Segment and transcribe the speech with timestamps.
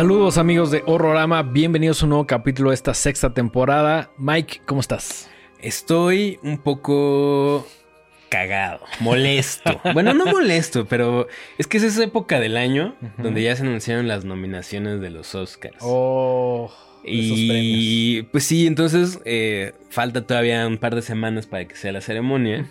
[0.00, 4.10] Saludos amigos de Horrorama, bienvenidos a un nuevo capítulo de esta sexta temporada.
[4.16, 5.28] Mike, ¿cómo estás?
[5.60, 7.66] Estoy un poco
[8.30, 9.78] cagado, molesto.
[9.92, 11.28] bueno, no molesto, pero
[11.58, 15.34] es que es esa época del año donde ya se anunciaron las nominaciones de los
[15.34, 15.76] Oscars.
[15.82, 16.72] Oh,
[17.04, 22.00] y pues sí, entonces eh, falta todavía un par de semanas para que sea la
[22.00, 22.66] ceremonia.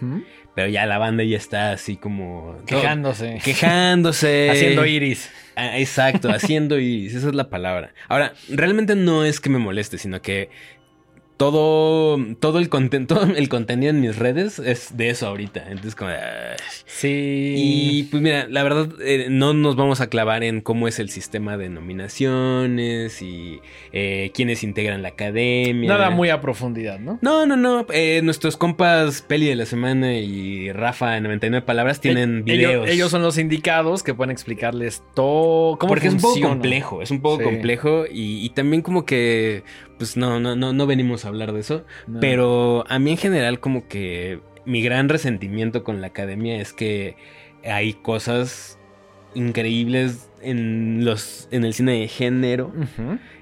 [0.56, 2.58] Pero ya la banda ya está así como...
[2.66, 3.40] Quejándose.
[3.44, 4.50] Quejándose.
[4.52, 5.30] Haciendo iris.
[5.56, 7.16] Ah, exacto, haciendo iris.
[7.16, 7.94] Esa es la palabra.
[8.08, 10.50] Ahora, realmente no es que me moleste, sino que
[11.40, 12.70] todo, todo, el
[13.08, 15.64] todo el contenido en mis redes es de eso ahorita.
[15.70, 16.12] Entonces, como.
[16.86, 17.54] sí.
[17.58, 21.10] Y pues mira, la verdad, eh, no nos vamos a clavar en cómo es el
[21.10, 23.62] sistema de nominaciones y
[23.94, 25.88] eh, quiénes integran la academia.
[25.88, 27.20] Nada muy a profundidad, ¿no?
[27.22, 27.86] No, no, no.
[27.94, 32.90] Eh, nuestros compas Peli de la Semana y Rafa en 99 Palabras tienen videos.
[32.90, 35.78] Ellos, son los indicados que pueden explicarles todo.
[35.78, 37.02] ¿Cómo Porque es un poco complejo.
[37.02, 39.64] Es un poco complejo y, y también como que
[40.00, 41.86] pues no, no, no, no venimos a hablar de eso.
[42.20, 47.16] Pero a mí en general como que mi gran resentimiento con la academia es que
[47.64, 48.80] hay cosas
[49.36, 52.72] increíbles en los en el cine de género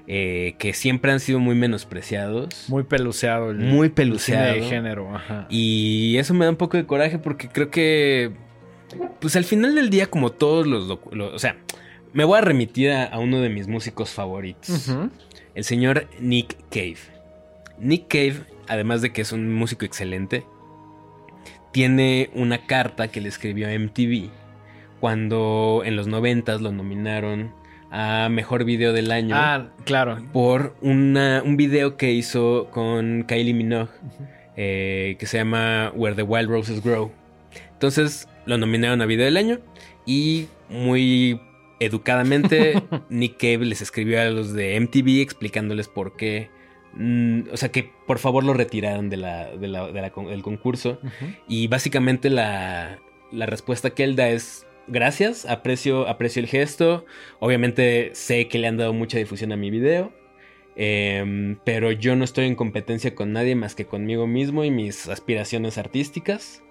[0.08, 2.66] eh, que siempre han sido muy menospreciados.
[2.68, 5.46] Muy peluceado el, muy peluceado cine de género ajá.
[5.48, 8.32] y eso me da un poco de coraje porque creo que
[9.20, 11.56] pues al final del día como todos los, o sea
[12.12, 14.90] me voy a remitir a, uno de mis músicos favoritos
[15.58, 16.98] el señor Nick Cave.
[17.80, 20.44] Nick Cave, además de que es un músico excelente,
[21.72, 24.30] tiene una carta que le escribió a MTV
[25.00, 27.52] cuando en los noventas lo nominaron
[27.90, 29.34] a Mejor Video del Año.
[29.36, 30.18] Ah, claro.
[30.32, 33.90] Por una, un video que hizo con Kylie Minogue
[34.56, 37.10] eh, que se llama Where the Wild Roses Grow.
[37.72, 39.58] Entonces lo nominaron a Video del Año
[40.06, 41.40] y muy
[41.80, 46.50] educadamente, Nick Cave les escribió a los de MTV explicándoles por qué.
[46.94, 51.00] Mm, o sea, que por favor lo retiraran de la, del concurso.
[51.46, 52.98] Y básicamente la,
[53.30, 57.04] la respuesta que él da es gracias, aprecio, aprecio el gesto.
[57.40, 60.12] Obviamente sé que le han dado mucha difusión a mi video.
[60.80, 65.08] Em, pero yo no estoy en competencia con nadie más que conmigo mismo y mis
[65.08, 66.62] aspiraciones artísticas.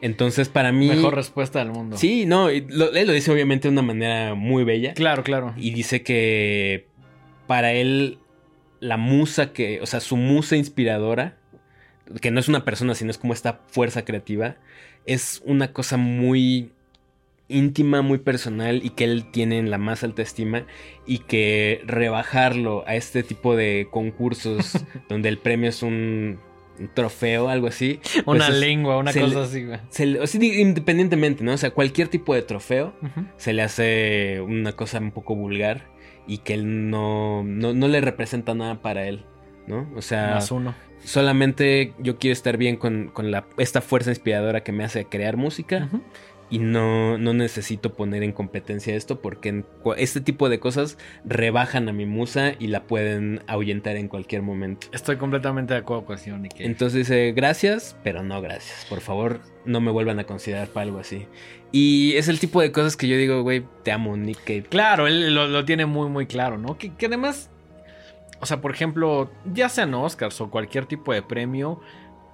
[0.00, 0.88] Entonces, para mí.
[0.88, 1.96] Mejor respuesta del mundo.
[1.96, 4.94] Sí, no, él lo dice obviamente de una manera muy bella.
[4.94, 5.54] Claro, claro.
[5.56, 6.86] Y dice que
[7.46, 8.18] para él,
[8.80, 9.80] la musa que.
[9.82, 11.36] O sea, su musa inspiradora,
[12.20, 14.56] que no es una persona, sino es como esta fuerza creativa,
[15.06, 16.72] es una cosa muy
[17.50, 20.66] íntima, muy personal y que él tiene en la más alta estima
[21.06, 24.78] y que rebajarlo a este tipo de concursos
[25.08, 26.38] donde el premio es un
[26.80, 28.00] un trofeo, algo así.
[28.26, 30.60] Una pues lengua, una cosa así, güey.
[30.60, 31.52] independientemente, ¿no?
[31.52, 32.94] O sea, cualquier tipo de trofeo
[33.36, 35.88] se le hace una cosa un poco vulgar
[36.26, 39.24] y que él no, no, le representa nada para él,
[39.66, 39.88] ¿no?
[39.96, 40.74] O sea, Más uno.
[41.04, 45.88] solamente yo quiero estar bien con, la, esta fuerza inspiradora que me hace crear música
[46.50, 49.64] y no, no necesito poner en competencia esto porque
[49.96, 54.88] este tipo de cosas rebajan a mi musa y la pueden ahuyentar en cualquier momento.
[54.92, 58.84] Estoy completamente de acuerdo con eso, Entonces dice, gracias, pero no gracias.
[58.88, 61.26] Por favor, no me vuelvan a considerar para algo así.
[61.70, 64.64] Y es el tipo de cosas que yo digo, güey, te amo, Nick Cave.
[64.64, 66.76] Claro, él lo, tiene muy, muy claro, ¿no?
[66.76, 67.48] Que, que además,
[68.40, 71.80] o sea, por ejemplo, ya sean Oscars o cualquier tipo de premio,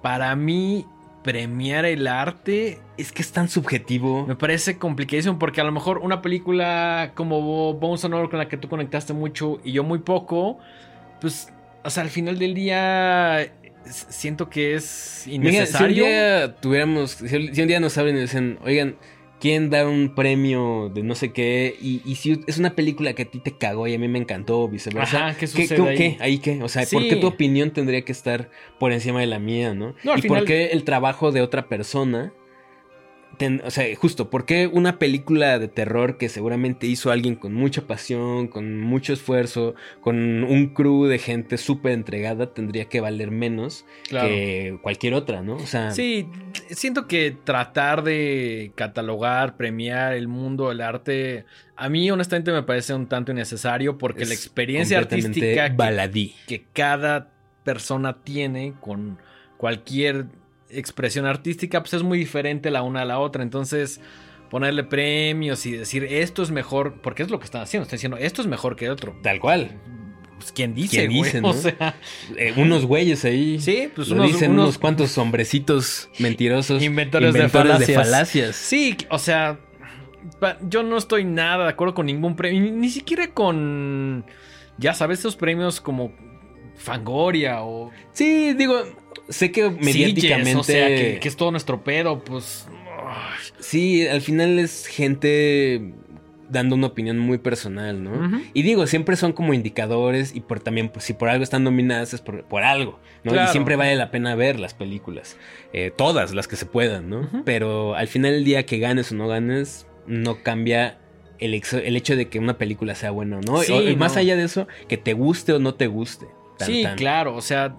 [0.01, 0.87] para mí
[1.27, 4.25] premiar el arte es que es tan subjetivo.
[4.25, 8.55] Me parece complicadísimo porque a lo mejor una película como Bones Honor con la que
[8.55, 10.57] tú conectaste mucho y yo muy poco,
[11.19, 11.49] pues,
[11.83, 13.51] o sea, al final del día
[13.83, 15.95] siento que es innecesario.
[15.95, 18.95] si un día tuviéramos, si un día nos hablan y dicen, oigan,
[19.39, 23.25] quién da un premio de no sé qué y, si es una película que a
[23.25, 25.27] ti te cagó y a mí me encantó o viceversa.
[25.27, 25.97] Ajá, ¿qué sucede ahí?
[25.97, 26.17] ¿Qué?
[26.19, 26.63] ¿Ahí qué?
[26.63, 29.95] O sea, ¿por qué tu opinión tendría que estar por encima de la mía, no?
[30.03, 32.33] no ¿Y por qué el trabajo de otra persona
[33.63, 37.83] o sea, justo, ¿por qué una película de terror que seguramente hizo alguien con mucha
[37.83, 43.85] pasión, con mucho esfuerzo, con un crew de gente súper entregada, tendría que valer menos
[44.09, 45.55] que cualquier otra, ¿no?
[45.55, 45.91] O sea.
[45.91, 46.27] Sí,
[46.71, 51.45] siento que tratar de catalogar, premiar el mundo del arte,
[51.75, 56.33] a mí honestamente me parece un tanto innecesario porque la experiencia artística baladí.
[56.47, 57.29] que cada
[57.63, 59.19] persona tiene con
[59.57, 60.25] cualquier
[60.69, 63.43] expresión artística, pues es muy diferente la una a la otra.
[63.43, 64.01] Entonces,
[64.49, 68.17] ponerle premios y decir esto es mejor, porque es lo que están haciendo, están diciendo
[68.17, 69.15] esto es mejor que el otro.
[69.21, 69.79] Tal cual.
[70.37, 71.07] Pues, ¿Quién dice?
[71.07, 71.95] ¿Quién O sea,
[72.37, 73.59] eh, unos güeyes ahí.
[73.59, 76.81] Sí, pues unos, dicen unos, cuantos hombrecitos mentirosos.
[76.83, 78.55] Inventores, de, falacias.
[78.55, 79.59] Sí, o sea,
[80.61, 84.25] yo no estoy nada de acuerdo con ningún premio, ni siquiera con,
[84.77, 86.13] ya sabes, esos premios como
[86.75, 88.83] Fangoria o Sí, digo,
[89.29, 90.49] sé que mediáticamente.
[90.51, 92.67] Sitges, o sea, que, que es todo nuestro pedo, pues...
[93.59, 95.93] Sí, al final es gente
[96.49, 98.41] dando una opinión muy personal, ¿no?
[98.53, 102.13] Y digo, siempre son como indicadores y por también, pues, si por algo están nominadas
[102.13, 103.31] es por, por algo, ¿no?
[103.33, 103.49] Claro.
[103.49, 105.37] Y siempre vale la pena ver las películas,
[105.73, 107.29] eh, todas las que se puedan, ¿no?
[107.45, 110.99] Pero al final del día que ganes o no ganes, no cambia
[111.39, 113.61] el, el hecho de que una película sea buena o no.
[113.61, 114.21] Sí, y más no.
[114.21, 116.27] allá de eso, que te guste o no te guste.
[116.57, 116.95] Tan, sí, tan.
[116.95, 117.75] claro, o sea,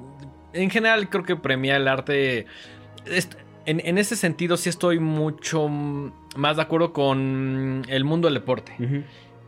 [0.53, 2.47] en general creo que premia el arte...
[3.67, 8.73] En, en ese sentido sí estoy mucho más de acuerdo con el mundo del deporte.
[8.79, 9.03] Ujú.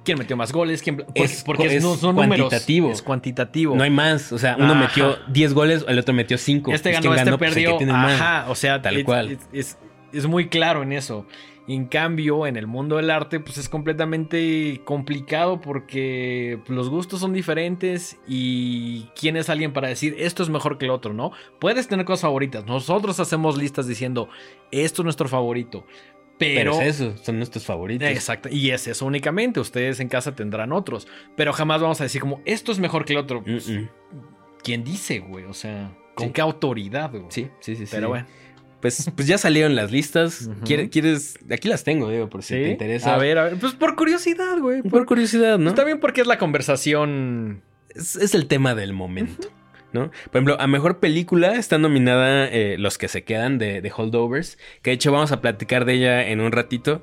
[0.05, 0.83] ¿Quién metió más goles?
[0.83, 2.49] ¿Quién, porque Es- porque es no son números.
[2.49, 2.91] cuantitativo.
[2.91, 3.75] Es cuantitativo.
[3.77, 4.81] No hay más, o sea, uno Ajá.
[4.81, 6.73] metió 10 goles, el otro metió 5.
[6.73, 7.79] este ganó, este perdió.
[7.95, 9.39] Ajá, o sea, Tal cual.
[9.53, 9.79] Es-
[10.13, 11.27] es muy claro en eso.
[11.71, 17.21] En cambio, en el mundo del arte, pues es completamente complicado porque pues, los gustos
[17.21, 21.31] son diferentes y quién es alguien para decir esto es mejor que el otro, ¿no?
[21.61, 22.67] Puedes tener cosas favoritas.
[22.67, 24.29] Nosotros hacemos listas diciendo
[24.73, 25.87] esto es nuestro favorito.
[26.39, 28.09] Pero, Pero, es eso, son nuestros favoritos.
[28.09, 29.61] Exacto, y es eso únicamente.
[29.61, 31.07] Ustedes en casa tendrán otros.
[31.37, 33.45] Pero jamás vamos a decir como esto es mejor que el otro.
[33.45, 33.71] Pues.
[34.65, 35.45] ¿Quién dice, güey?
[35.45, 36.33] O sea, ¿con Sí.
[36.33, 37.27] qué autoridad, güey?
[37.29, 37.87] Sí, sí, sí.
[37.87, 37.93] sí.
[37.95, 38.27] Pero bueno.
[38.81, 40.49] Pues, pues ya salieron las listas.
[40.65, 42.61] ¿Quieres, quieres- Aquí las tengo, digo, por si Sí.
[42.63, 43.15] te interesa.
[43.15, 43.57] A ver, a ver.
[43.59, 44.83] Pues por curiosidad, güey.
[44.83, 45.65] Por curiosidad, ¿no?
[45.65, 47.63] Pues también porque es la conversación.
[47.95, 49.49] Es, es el tema del momento,
[49.93, 50.11] ¿no?
[50.11, 54.59] Por ejemplo, a mejor película está nominada eh, Los que se quedan de, de Holdovers,
[54.83, 57.03] que de hecho vamos a platicar de ella en un ratito.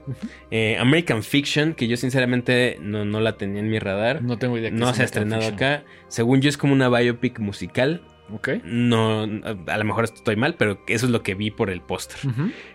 [0.50, 4.21] Eh, American Fiction, que yo sinceramente no, no la tenía en mi radar.
[4.23, 4.69] No tengo idea.
[4.71, 5.56] qué No se ha estrenado Fiction.
[5.56, 5.83] acá.
[6.07, 8.01] Según yo es como una biopic musical.
[8.31, 8.50] Ok.
[8.63, 12.18] No, a lo mejor estoy mal, pero eso es lo que vi por el póster.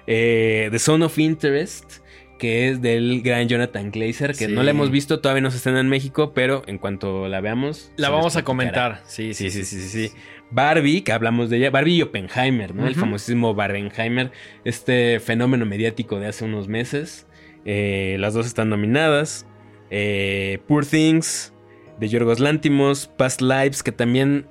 [0.07, 1.99] Eh, The Zone of Interest,
[2.39, 4.53] que es del gran Jonathan Glazer, que Sí.
[4.53, 7.93] no la hemos visto, todavía no se estrena en México, pero en cuanto la veamos...
[7.97, 9.03] La vamos a comentar.
[9.05, 10.15] Sí, Sí, sí, sí, sí, sí.
[10.51, 12.87] Barbie, que hablamos de ella, Barbie y Oppenheimer, ¿no?
[12.87, 14.33] El famosísimo Barbenheimer,
[14.65, 17.27] este fenómeno mediático de hace unos meses.
[17.65, 19.47] Eh, las dos están nominadas.
[19.91, 21.55] Eh, Poor Things,
[22.01, 24.47] de Yorgos Lántimos, Past Lives, que también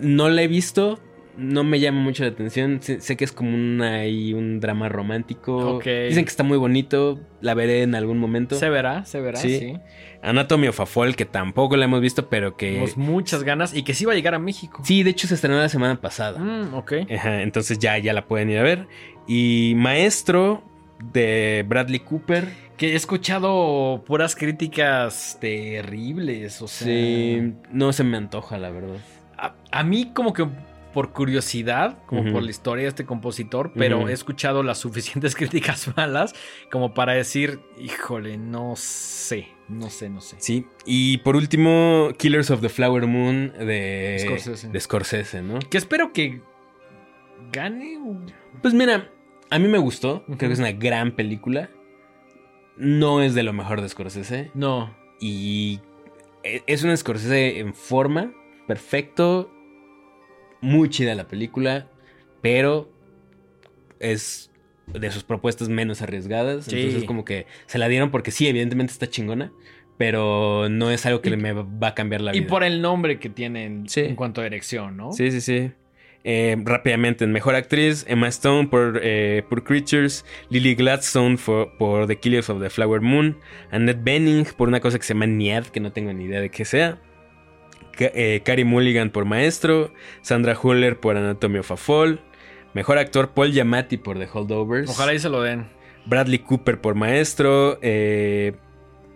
[0.00, 0.98] no la he visto,
[1.36, 2.80] no me llama mucho la atención.
[2.82, 5.76] Sé, sé que es como una, ahí un drama romántico.
[5.76, 5.84] Ok.
[6.08, 8.54] Dicen que está muy bonito, la veré en algún momento.
[8.56, 9.58] Se verá, se verá, Sí.
[9.58, 9.76] sí.
[10.22, 12.68] Anatomy of a Fall, que tampoco la hemos visto, pero que...
[12.68, 14.80] Tenemos muchas ganas y que sí va a llegar a México.
[14.84, 16.38] Sí, de hecho se estrenó la semana pasada.
[16.38, 16.92] Mm, ok.
[17.12, 18.86] Ajá, entonces ya, ya la pueden ir a ver.
[19.26, 20.62] Y Maestro
[21.12, 22.46] de Bradley Cooper.
[22.76, 26.62] Que he escuchado puras críticas terribles.
[26.62, 28.96] O sea, Sí, no se me antoja, la verdad.
[29.42, 30.46] A, a mí como que
[30.94, 35.90] por curiosidad, como por la historia de este compositor, pero he escuchado las suficientes críticas
[35.96, 36.34] malas
[36.70, 40.36] como para decir, híjole, no sé, no sé, no sé.
[40.38, 40.66] Sí.
[40.84, 44.68] Y por último, Killers of the Flower Moon de Scorsese.
[44.68, 45.58] de Scorsese, ¿no?
[45.60, 46.42] Que espero que
[47.50, 47.98] gane.
[48.60, 49.10] Pues mira,
[49.48, 50.24] a mí me gustó.
[50.26, 51.70] Creo que es una gran película.
[52.76, 54.50] No es de lo mejor de Scorsese.
[54.54, 54.94] No.
[55.20, 55.80] Y
[56.42, 58.32] e- es un Scorsese en forma,
[58.66, 59.50] perfecto,
[60.60, 61.88] muy chida la película,
[62.40, 62.90] pero
[64.00, 64.50] es
[64.86, 66.66] de sus propuestas menos arriesgadas.
[66.66, 66.76] Sí.
[66.78, 69.52] Entonces como que se la dieron porque sí, evidentemente está chingona,
[69.98, 72.48] pero no es algo que Y- me va a cambiar la Y vida.
[72.48, 74.00] por el nombre que tienen Sí.
[74.00, 75.12] en cuanto a dirección, ¿no?
[75.12, 75.70] Sí, sí, sí.
[76.24, 82.06] Eh, rápidamente, en Mejor Actriz, Emma Stone por, eh, por Creatures, Lily Gladstone for- por
[82.06, 83.38] The Killers of the Flower Moon,
[83.72, 86.48] Annette Bening por una cosa que se llama Niad, que no tengo ni idea de
[86.50, 87.00] qué sea,
[87.98, 92.20] eh, Mulligan por Maestro, Sandra Huller por Anatomy of a Fall,
[92.74, 95.66] Mejor Actor Paul Giamatti por The Holdovers, Ojalá y se lo den.
[96.06, 98.54] Bradley Cooper por Maestro, eh,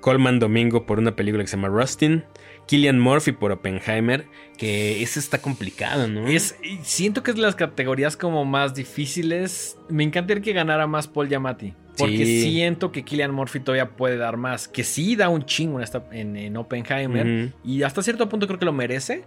[0.01, 2.25] Coleman Domingo por una película que se llama Rustin,
[2.67, 6.29] Killian Murphy por Oppenheimer, que ese está complicado, ¿no?
[6.29, 9.79] Es, siento que es de las categorías como más difíciles.
[9.89, 11.75] Me encantaría que ganara más Paul Giamatti.
[11.99, 12.43] Porque Sí.
[12.51, 14.69] siento que Killian Murphy todavía puede dar más.
[14.69, 17.53] Que sí da un chingo en, esta- en, en Oppenheimer.
[17.65, 19.25] Y hasta cierto punto creo que lo merece.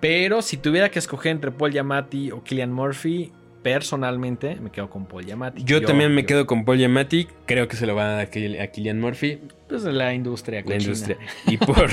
[0.00, 3.30] Pero si tuviera que escoger entre Paul Giamatti o Killian Murphy,
[3.62, 5.62] personalmente me quedo con Paul Giamatti.
[5.64, 7.28] Yo, también me quedo con Paul Giamatti.
[7.46, 9.38] Creo que se lo va a dar a Kill- a Killian Murphy,
[9.68, 10.62] Pues la industria.
[10.66, 11.16] la industria.
[11.46, 11.88] Y, por,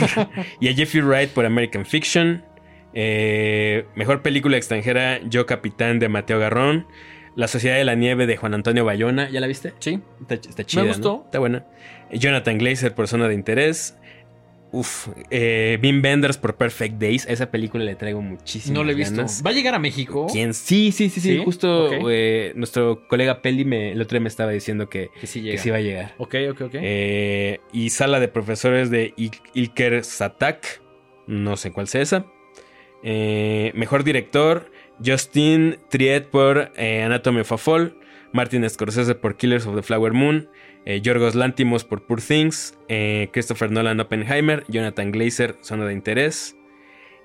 [0.59, 2.43] y a Jeffrey Wright por American Fiction.
[2.93, 6.87] Eh, mejor película extranjera, Yo Capitán de Mateo Garrón.
[7.39, 9.29] La Sociedad de la Nieve de Juan Antonio Bayona.
[9.29, 9.73] ¿Ya la viste?
[9.79, 9.99] Sí.
[10.21, 10.81] Está, está chida.
[10.81, 10.93] Me ¿no?
[10.93, 11.21] gustó.
[11.25, 11.65] Está buena.
[12.11, 13.95] Jonathan Glazer por Zona de Interés.
[14.71, 17.27] Uf, eh, Bean Benders por Perfect Days.
[17.27, 18.75] A esa película le traigo muchísimo.
[18.75, 19.25] No la he visto.
[19.43, 20.27] ¿Va a llegar a México?
[20.31, 20.53] ¿Quién?
[20.53, 21.37] Sí, sí, sí, sí.
[21.37, 21.41] ¿Sí?
[21.43, 25.39] Justo eh, nuestro colega Peli me, el otro día me estaba diciendo que, Que sí
[25.41, 25.61] que llega.
[25.63, 26.13] sí va a llegar.
[26.19, 26.71] Ok, ok, ok.
[26.75, 30.81] Eh, y sala de profesores de Il- Ilker Satak.
[31.25, 32.25] No sé cuál sea esa.
[33.01, 34.71] Eh, mejor director.
[35.05, 37.95] Justin Triet por eh, Anatomy of a Fall.
[38.31, 40.49] Martin Scorsese por Killers of the Flower Moon.
[40.85, 42.77] eh, Yorgos Lantimos por Poor Things.
[42.87, 44.63] eh, Christopher Nolan Oppenheimer.
[44.67, 46.55] Jonathan Glazer, Zona de Interés.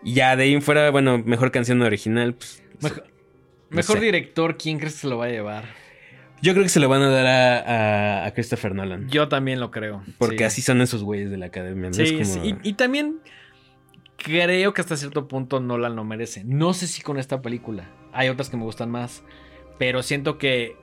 [0.03, 2.35] Y ya de ahí en fuera, bueno, mejor canción original.
[2.35, 3.05] pues, Mejor,
[3.71, 5.65] no mejor director, ¿quién crees que se lo va a llevar?
[6.43, 7.59] Yo creo que se lo van a dar a,
[8.23, 9.09] a- a Christopher Nolan.
[9.09, 10.03] Yo también lo creo.
[10.19, 10.45] porque sí.
[10.45, 11.89] así son esos güeyes de la academia.
[11.91, 11.97] ¿no?
[12.03, 12.55] Es Sí, como- sí.
[12.63, 13.21] Y, y también
[14.25, 16.43] creo que hasta cierto punto Nolan lo merece.
[16.45, 17.89] No sé si con esta película.
[18.13, 19.23] Hay otras que me gustan más.
[19.79, 20.77] Pero siento que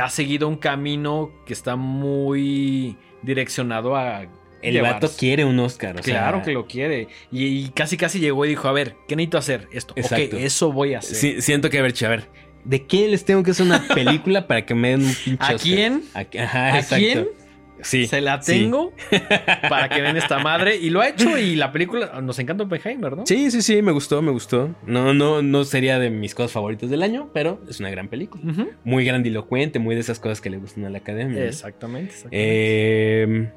[0.00, 4.26] ha seguido un camino que está muy direccionado a.
[4.62, 4.94] El llevarse.
[5.06, 5.96] vato quiere un Oscar.
[6.00, 7.08] o sea, Claro que lo quiere.
[7.30, 9.68] Y, y casi casi llegó y dijo, a ver, ¿qué necesito hacer?
[9.70, 9.92] Esto.
[9.96, 10.36] Exacto.
[10.36, 11.16] Ok, eso voy a hacer.
[11.16, 12.28] Sí, siento que, a ver, a ver,
[12.64, 15.54] ¿de quién les tengo que hacer una película para que me den un pinche ¿A
[15.54, 15.60] Oscar?
[15.60, 16.02] quién?
[16.14, 16.96] ¿A, ajá, ¿A exacto.
[16.96, 17.28] quién?
[17.82, 18.06] Sí.
[18.06, 18.52] Se la sí.
[18.52, 18.92] tengo
[19.68, 20.76] para que den esta madre.
[20.76, 23.26] Y lo ha hecho y la película nos encanta Oppenheimer, ¿no?
[23.26, 24.74] Sí, sí, sí, me gustó, me gustó.
[24.86, 28.42] No, no, no sería de mis cosas favoritas del año, pero es una gran película.
[28.84, 31.44] Muy grandilocuente, muy de esas cosas que le gustan a la academia.
[31.44, 32.12] Exactamente.
[32.12, 32.28] exactamente.
[32.32, 33.50] Eh,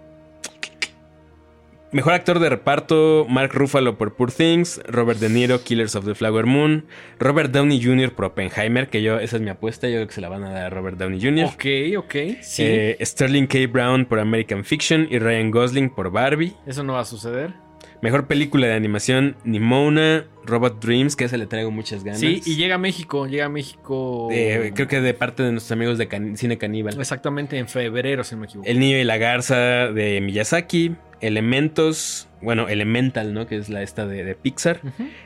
[1.91, 6.15] mejor actor de reparto: Mark Ruffalo por Poor Things, Robert De Niro, Killers of the
[6.15, 6.85] Flower Moon,
[7.19, 8.11] Robert Downey Jr.
[8.13, 10.51] por Oppenheimer, que yo, esa es mi apuesta, yo creo que se la van a
[10.51, 11.45] dar a Robert Downey Jr.
[11.45, 11.65] Ok,
[11.97, 12.15] ok.
[12.41, 12.63] Sí.
[12.65, 13.59] Eh, Sterling K.
[13.71, 16.53] Brown por American Fiction y Ryan Gosling por Barbie.
[16.65, 17.53] Eso no va a suceder.
[18.01, 22.21] Mejor película de animación: Nimona, Robot Dreams, que a ese le traigo muchas ganas.
[22.21, 23.27] Sí, y llega a México.
[23.27, 24.29] Llega a México.
[24.31, 26.97] Eh, creo que de parte de nuestros amigos de Can- Cine Caníbal.
[26.97, 28.69] Exactamente en febrero, si no me equivoco.
[28.69, 29.57] El niño y la garza
[29.91, 30.95] de Miyazaki.
[31.21, 32.27] Elementos.
[32.41, 33.47] Bueno, Elemental, ¿no?
[33.47, 34.81] Que es la esta de, de Pixar.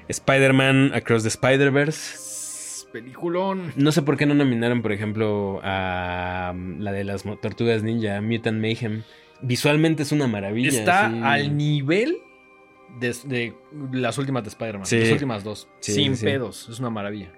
[0.08, 2.88] Spider-Man Across the Spider-Verse.
[2.92, 3.74] Peliculón.
[3.76, 8.22] No sé por qué no nominaron, por ejemplo, a um, la de las tortugas ninja,
[8.22, 9.02] Mutant Mayhem.
[9.42, 10.70] Visualmente es una maravilla.
[10.70, 11.20] Está sí.
[11.24, 12.18] al nivel
[13.00, 13.54] de, de
[13.92, 14.86] las últimas de Spider-Man.
[14.86, 15.00] Sí.
[15.00, 15.68] Las últimas dos.
[15.80, 16.70] Sí, Sin pedos.
[16.70, 17.32] Es una maravilla.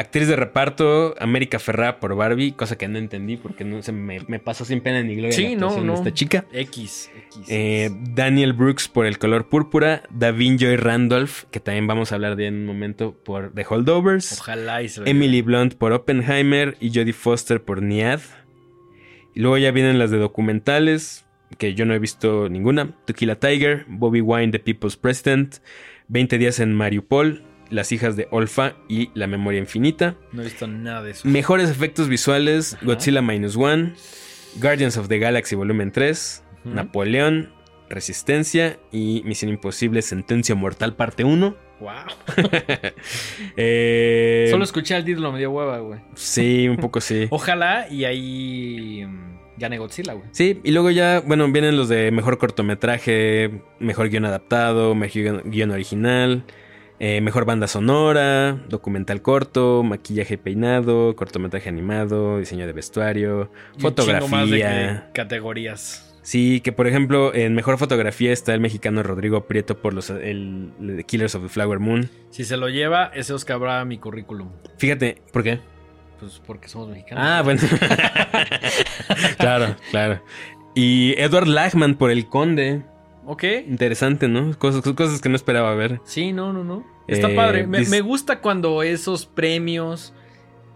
[0.00, 4.20] Actriz de reparto, América Ferrá por Barbie, cosa que no entendí porque no se me,
[4.28, 5.92] me pasó sin pena ni gloria Sí, la no, de no.
[5.94, 6.46] esta chica.
[6.52, 7.10] X.
[7.26, 7.46] X.
[7.48, 12.36] Eh, Daniel Brooks por El color púrpura, Davin Joy Randolph, que también vamos a hablar
[12.36, 16.88] de en un momento por The Holdovers, Ojalá y se Emily Blunt por Oppenheimer y
[16.94, 18.20] Jodie Foster por Niad.
[19.34, 21.26] Y luego ya vienen las de documentales,
[21.58, 22.96] que yo no he visto ninguna.
[23.04, 25.56] Tequila Tiger, Bobby Wine, The People's President,
[26.08, 30.16] 20 días en Mariupol, Las hijas de Olfa y La memoria infinita.
[30.32, 31.28] No he visto nada de eso.
[31.28, 32.84] Mejores efectos visuales, Ajá.
[32.86, 33.94] Godzilla Minus One,
[34.56, 36.74] Guardians of the Galaxy Volumen 3, Ujú.
[36.74, 37.52] Napoleón,
[37.88, 41.56] Resistencia y Misión Imposible Sentencia Mortal Parte 1.
[41.80, 41.90] Wow.
[43.56, 46.00] Eh, Solo escuché al título, me dio hueva, güey.
[46.14, 47.26] Sí, un poco sí.
[47.30, 50.28] Ojalá y ahí mm, gane Godzilla, güey.
[50.32, 55.70] Sí, y luego ya, bueno, vienen los de mejor cortometraje, mejor guion adaptado, mejor guion
[55.70, 56.44] original,
[57.00, 63.82] eh, mejor banda sonora, documental corto, maquillaje y peinado, cortometraje animado, diseño de vestuario, Y
[63.82, 65.10] más de fotografía.
[65.12, 66.06] categorías.
[66.22, 71.04] Sí, que por ejemplo, en mejor fotografía está el mexicano Rodrigo Prieto por los el,
[71.06, 72.10] Killers of the Flower Moon.
[72.28, 74.50] Si se lo lleva, ese Oscar habrá mi currículum.
[74.76, 75.60] Fíjate, ¿por qué?
[76.20, 77.24] Pues porque somos mexicanos.
[77.26, 77.62] Ah, bueno.
[79.38, 80.22] claro, claro.
[80.74, 82.82] Y Edward Lachman por El Conde.
[83.30, 83.44] Ok.
[83.68, 84.58] Interesante, ¿no?
[84.58, 86.00] Cosas, cosas que no esperaba ver.
[86.04, 86.84] Sí, no, no, no.
[87.06, 87.66] Está Eh, padre.
[87.66, 90.12] Me, me gusta cuando esos premios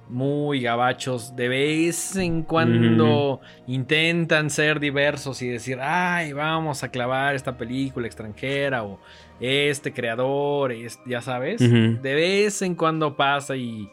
[0.09, 7.35] muy gabachos de vez en cuando intentan ser diversos y decir, ay, vamos a clavar
[7.35, 9.01] esta película extranjera o
[9.41, 11.59] este creador, es- ya sabes.
[11.59, 13.89] De vez en cuando pasa y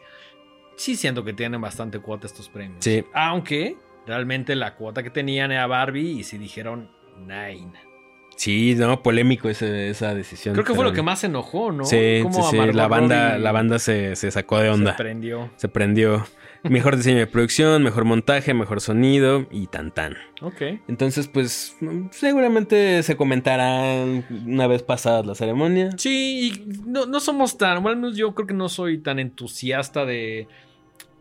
[0.76, 2.84] sí siento que tienen bastante cuota estos premios.
[2.84, 3.04] Sí.
[3.14, 6.92] Aunque realmente la cuota que tenían era Barbie y si dijeron
[7.26, 7.72] nine.
[8.42, 10.56] Sí, no, polémico ese- esa decisión.
[10.56, 11.86] Creo que fue lo que más enojó, ¿no?
[11.86, 12.58] Sí, Cómo sí, a sí.
[12.58, 14.94] Margot La banda, la banda se, se sacó de onda.
[14.94, 15.50] Se prendió.
[15.58, 16.26] Se prendió.
[16.64, 20.16] Mejor diseño de producción, mejor montaje, mejor sonido y tan tan.
[20.42, 20.62] Ok.
[20.88, 21.76] Entonces, pues,
[22.12, 25.90] seguramente se comentarán una vez pasada la ceremonia.
[25.98, 29.20] Sí, y no, no somos tan, bueno, al menos yo creo que no soy tan
[29.20, 30.48] entusiasta de...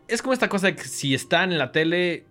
[0.08, 2.24] Es como esta cosa de que si están en la tele,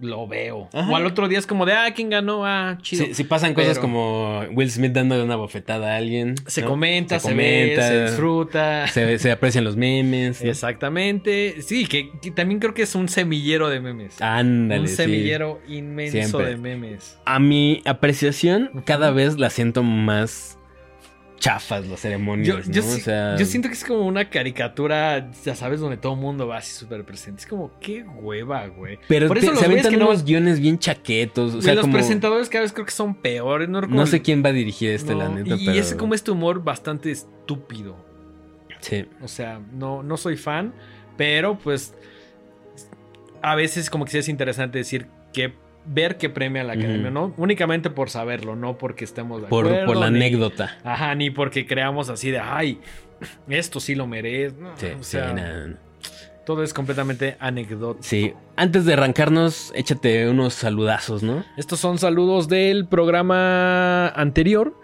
[0.00, 0.68] lo veo.
[0.72, 0.90] Ajá.
[0.90, 2.44] O al otro día es como de, ah, ¿quién ganó?
[2.46, 3.06] Ah, chido.
[3.06, 6.34] Si, si pasan cosas Pero- como Will Smith dándole una bofetada a alguien.
[6.46, 6.68] Se ¿no?
[6.68, 8.88] comenta, se, ve, se disfruta.
[8.88, 10.42] Se, se aprecian los memes.
[10.42, 10.50] ¿no?
[10.50, 11.62] Exactamente.
[11.62, 14.20] Sí, que, que también creo que es un semillero de memes.
[14.20, 14.80] Ándale.
[14.82, 14.96] un sí.
[14.96, 16.46] semillero inmenso Siempre.
[16.50, 17.18] de memes.
[17.24, 20.58] A mi apreciación, cada vez la siento más
[21.40, 22.46] chafas las ceremonias.
[22.46, 22.62] Yo, ¿no?
[22.72, 26.12] yo, O sí- sea, yo siento que es como una caricatura, ya sabes, donde todo
[26.12, 27.40] el mundo va así súper presente.
[27.40, 28.98] Es como, qué hueva, güey.
[29.08, 31.48] Pero Por te- eso se aventan que no- unos guiones bien chaquetos.
[31.48, 33.68] O Güey, sea, los como- presentadores cada vez creo que son peores.
[33.68, 35.78] No, No sé quién va a dirigir este, la neta, y, pero...
[35.80, 37.96] es como este humor bastante estúpido.
[38.80, 39.06] Sí.
[39.20, 40.72] O sea, no, no soy fan,
[41.16, 41.94] pero pues
[43.42, 45.52] a veces como que sí es interesante decir que
[45.86, 47.10] ver qué premia la academia.
[47.10, 47.34] ¿no?
[47.36, 49.86] Únicamente por saberlo, no porque estemos de Por, acuerdo.
[49.86, 50.76] por la ni- anécdota.
[50.84, 52.80] Ajá, ni porque creamos así de, ay,
[53.48, 54.56] esto sí lo merece.
[54.60, 55.76] No, Sí, o sea, no.
[56.46, 58.02] todo es completamente anecdótico.
[58.02, 58.32] Sí.
[58.56, 61.44] Antes de arrancarnos, échate unos saludazos, ¿no?
[61.56, 64.74] Estos son saludos del programa anterior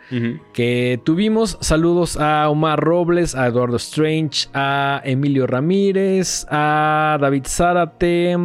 [0.54, 1.58] que tuvimos.
[1.60, 8.36] Saludos a Omar Robles, a Eduardo Strange, a Emilio Ramírez, a David Zárate,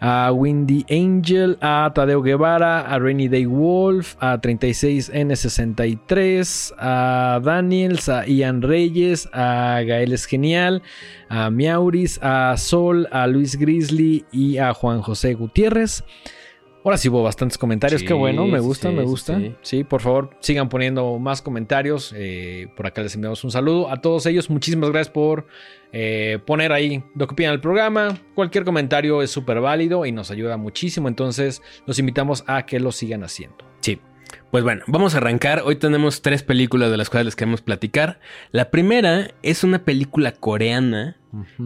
[0.00, 8.26] a Windy Angel, a Tadeo Guevara, a Rainy Day Wolf, a 36N63, a Daniels, a
[8.26, 10.82] Ian Reyes, a Gael es Genial,
[11.28, 16.02] a Miauris, a Sol, a Luis Grizzly y a Juan José Gutiérrez.
[16.82, 19.38] Ahora sí hubo bastantes comentarios, Sí, qué bueno, me gusta, sí, me gusta.
[19.38, 19.54] sí.
[19.60, 22.14] Sí, por favor, sigan poniendo más comentarios.
[22.16, 24.48] eh, por acá les enviamos un saludo a todos ellos.
[24.48, 25.46] Muchísimas gracias por
[25.92, 28.16] eh, poner ahí lo que opinan del programa.
[28.34, 31.06] Cualquier comentario es súper válido y nos ayuda muchísimo.
[31.08, 33.58] Entonces, los invitamos a que lo sigan haciendo.
[33.80, 34.00] Sí.
[34.50, 35.62] Pues bueno, vamos a arrancar.
[35.64, 38.18] Hoy tenemos tres películas de las cuales les queremos platicar.
[38.50, 41.16] La primera es una película coreana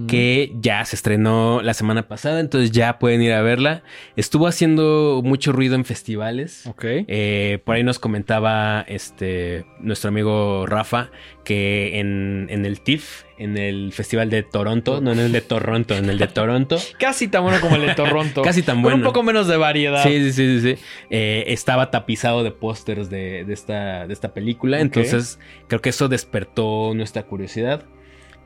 [0.08, 3.82] que ya se estrenó la semana pasada, entonces ya pueden ir a verla.
[4.14, 6.66] Estuvo haciendo mucho ruido en festivales.
[6.66, 6.84] Ok.
[6.84, 11.10] Eh, por ahí nos comentaba este nuestro amigo Rafa
[11.44, 15.94] que en, en el TIFF, en el Festival de Toronto, no en el de Toronto,
[15.94, 18.42] en el de Toronto, Casi tan bueno como el de Toronto.
[18.44, 18.96] casi tan Con bueno.
[18.98, 20.02] un poco menos de variedad.
[20.02, 20.76] Sí, sí, sí, sí.
[20.76, 20.82] sí.
[21.10, 24.80] Eh, estaba tapizado de pósters de, de esta, de esta película.
[24.80, 25.38] Entonces,
[25.68, 27.84] creo que eso despertó nuestra curiosidad.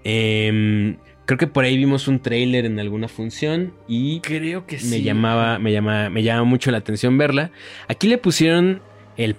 [0.04, 4.90] Em, creo que por ahí vimos un tráiler en alguna función y Creo que sí.
[4.90, 7.52] me llamaba, me llama, me llama mucho la atención verla.
[7.88, 8.82] Aquí le pusieron
[9.16, 9.34] el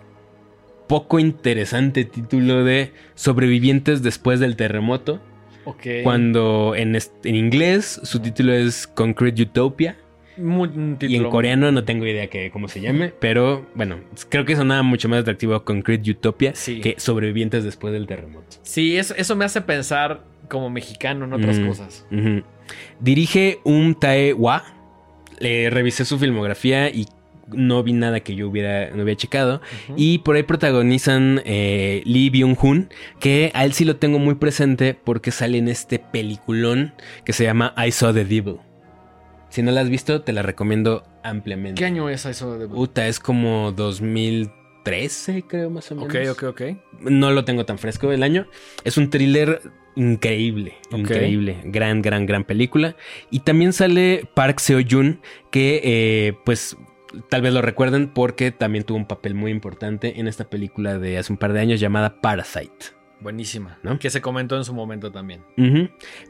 [0.87, 5.21] poco interesante título de Sobrevivientes después del terremoto.
[6.03, 9.97] Cuando en inglés su título es Concrete Utopia.
[10.39, 10.69] Muy-
[11.01, 13.97] Y en coreano no tengo idea que, cómo se llame, pero bueno,
[14.29, 16.79] creo que sonaba mucho más atractivo Concrete Utopia Sí.
[16.81, 18.57] que Sobrevivientes después del terremoto.
[18.63, 21.67] Sí, eso, eso me hace pensar como mexicano en otras Mm.
[21.67, 22.05] cosas.
[22.99, 24.63] Dirige un Tae Wa.
[25.39, 27.05] Le revisé su filmografía y
[27.51, 29.61] no vi nada que yo hubiera, no hubiera checado.
[29.95, 34.95] Y por ahí protagonizan eh, Lee Byung-hun, que a él sí lo tengo muy presente
[35.03, 36.93] porque sale en este peliculón
[37.25, 38.57] que se llama I Saw the Devil.
[39.49, 41.79] Si no la has visto, te la recomiendo ampliamente.
[41.79, 46.09] ¿Qué año es eso de Puta, es como 2013, creo más o menos.
[46.09, 46.61] Ok, ok, ok.
[47.01, 48.47] No lo tengo tan fresco el año.
[48.83, 49.61] Es un thriller
[49.95, 51.57] increíble, increíble.
[51.65, 52.95] Gran, gran, gran película.
[53.31, 56.77] Y también sale Park Seo-joon, que eh, pues
[57.29, 61.17] tal vez lo recuerden porque también tuvo un papel muy importante en esta película de
[61.17, 62.98] hace un par de años llamada Parasite.
[63.21, 63.77] Buenísima.
[63.83, 63.99] ¿No?
[63.99, 65.43] Que se comentó en su momento también.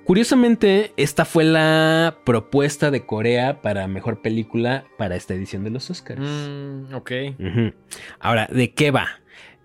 [0.04, 5.90] Curiosamente, esta fue la propuesta de Corea para mejor película para esta edición de los
[5.90, 6.22] Oscars.
[6.22, 7.12] Mm, ok.
[8.20, 9.08] Ahora, ¿de qué va?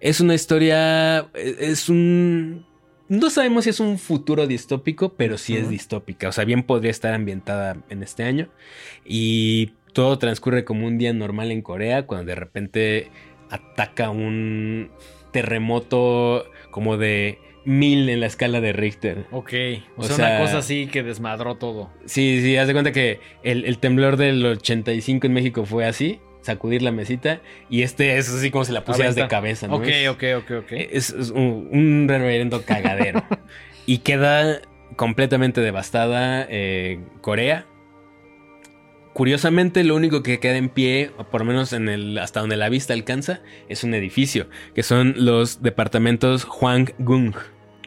[0.00, 1.28] Es una historia.
[1.34, 2.66] Es un.
[3.08, 6.28] No sabemos si es un futuro distópico, pero sí es distópica.
[6.28, 8.48] O sea, bien podría estar ambientada en este año.
[9.04, 13.10] Y todo transcurre como un día normal en Corea, cuando de repente
[13.50, 14.90] ataca un
[15.32, 19.26] terremoto como de mil en la escala de Richter.
[19.30, 19.52] Ok.
[19.96, 21.88] O, O sea, sea- una cosa así que desmadró todo.
[22.04, 26.18] Sí, sí, haz de cuenta que el, el temblor del 85 en México fue así,
[26.40, 29.76] sacudir la mesita, y este es así como si la pusieras de cabeza, ¿no?
[29.76, 30.72] Ok, ok, ok, ok.
[30.72, 33.24] Es, es un, un reverendo cagadero.
[33.86, 34.60] y queda
[34.96, 37.66] completamente devastada eh, Corea.
[39.14, 42.56] Curiosamente, lo único que queda en pie, o por lo menos en el, hasta donde
[42.56, 47.34] la vista alcanza, es un edificio, que son los departamentos Hwanggung.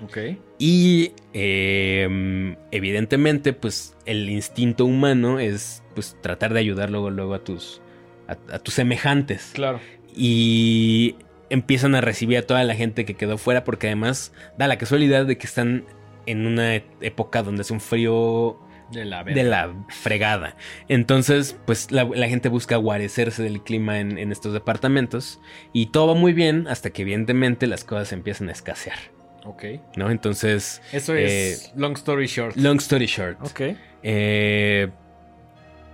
[0.02, 0.18] Ok.
[0.58, 7.44] Y eh, evidentemente, pues el instinto humano es pues tratar de ayudar luego, luego a
[7.44, 7.82] tus,
[8.28, 9.52] a, a tus semejantes.
[9.54, 9.82] Claro.
[10.16, 11.18] Y
[11.50, 15.26] empiezan a recibir a toda la gente que quedó fuera, porque además da la casualidad
[15.26, 15.84] de que están
[16.26, 18.58] en una e- época donde es un frío
[18.92, 20.56] De la de la fregada.
[20.88, 25.40] Entonces, pues la, la gente busca guarecerse del clima en, en estos departamentos
[25.74, 28.98] y todo va muy bien hasta que evidentemente las cosas empiezan a escasear,
[29.46, 29.64] Ok.
[29.96, 30.10] ¿no?
[30.12, 32.56] Entonces, Eso es long story short.
[32.56, 33.38] long story short.
[33.44, 33.62] Ok.
[34.04, 34.88] Eh,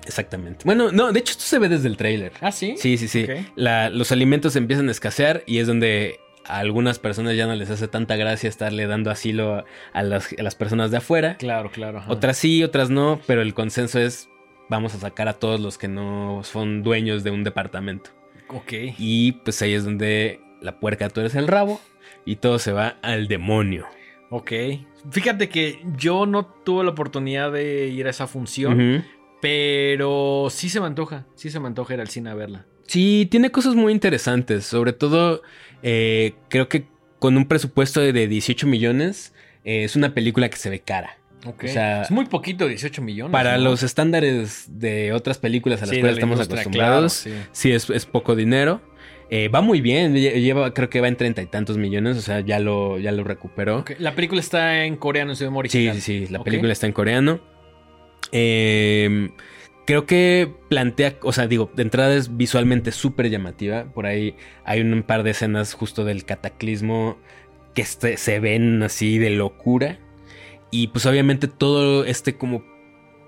[0.05, 0.63] exactamente.
[0.65, 2.31] Bueno, no, de hecho esto se ve desde el tráiler.
[2.41, 2.75] Ah, sí.
[2.77, 3.25] Sí, sí, sí.
[3.55, 7.69] La- los alimentos empiezan a escasear y es donde a algunas personas ya no les
[7.69, 11.37] hace tanta gracia estarle dando asilo a, a las, a las personas de afuera.
[11.37, 11.99] Claro, claro.
[11.99, 12.11] ajá.
[12.11, 14.29] Otras sí, otras no, pero el consenso es
[14.69, 18.11] vamos a sacar a todos los que no son dueños de un departamento.
[18.49, 18.73] Ok.
[18.97, 21.79] Y pues ahí es donde la puerca tú eres el rabo
[22.25, 23.87] y todo se va al demonio.
[24.29, 24.51] Ok.
[25.11, 29.05] Fíjate que yo no tuve la oportunidad de ir a esa función,
[29.41, 31.25] pero sí se me antoja.
[31.35, 32.65] Sí se me antoja ir al cine a verla.
[32.87, 34.65] Sí, tiene cosas muy interesantes.
[34.65, 35.41] Sobre todo,
[35.83, 36.85] eh, creo que
[37.19, 41.17] con un presupuesto de, de 18 millones, eh, es una película que se ve cara.
[41.45, 41.65] Ok.
[41.65, 43.31] O sea, es muy poquito, 18 millones.
[43.31, 43.65] Para ¿no?
[43.65, 47.49] los estándares de otras películas a las Sí, cuales la estamos acostumbrados, claro, sí.
[47.51, 48.81] sí, es, es poco dinero.
[49.29, 52.21] Eh, va muy bien, lle- lleva, creo que va en treinta y tantos millones, o
[52.21, 53.83] sea, ya lo, ya lo recuperó.
[53.99, 56.93] La película está en coreano en su idioma Sí, sí, sí, la película está en
[56.93, 57.41] coreano.
[58.31, 59.29] Eh,
[59.85, 63.85] creo que plantea, o sea, digo, de entrada es visualmente súper llamativa.
[63.85, 67.17] Por ahí hay un par de escenas justo del cataclismo
[67.73, 69.99] que este- se ven así de locura.
[70.71, 72.63] Y pues obviamente todo este como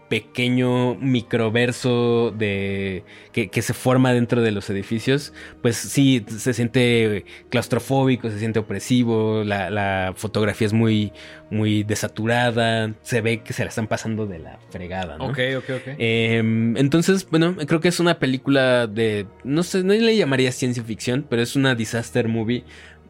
[0.09, 7.25] pequeño microverso de que, que se forma dentro de los edificios, pues sí, se siente
[7.49, 11.11] claustrofóbico, se siente opresivo, la, la fotografía es muy,
[11.49, 15.25] muy desaturada, se ve que se la están pasando de la fregada, ¿no?
[15.25, 15.87] Ok, ok, ok.
[15.97, 16.37] Eh,
[16.75, 21.25] entonces, bueno, creo que es una película de, no sé, no le llamaría ciencia ficción,
[21.27, 22.63] pero es una disaster movie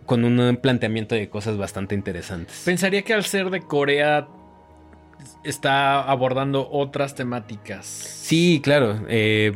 [0.05, 2.62] con un planteamiento de cosas bastante interesantes.
[2.63, 4.27] Pensaría que al ser de Corea
[5.43, 7.86] está abordando otras temáticas.
[7.86, 9.06] Sí, claro.
[9.08, 9.54] eh,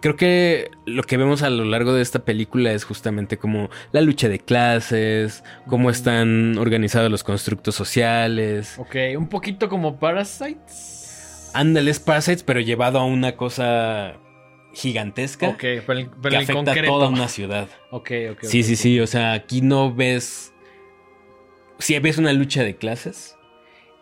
[0.00, 4.00] creo que lo que vemos a lo largo de esta película es justamente como la
[4.00, 8.78] lucha de clases, cómo están organizados los constructos sociales.
[8.78, 11.50] Ok, un poquito como Parasites.
[11.54, 14.14] Ándales Parasites, pero llevado a una cosa
[14.74, 16.92] gigantesca Ok, pero, en- pero que afecta a concreto.
[16.92, 17.68] toda una ciudad.
[17.90, 18.38] Ok, ok.
[18.44, 19.00] Sí, sí, sí.
[19.00, 20.52] O sea, aquí no ves.
[21.78, 23.34] Sí, ves una lucha de clases.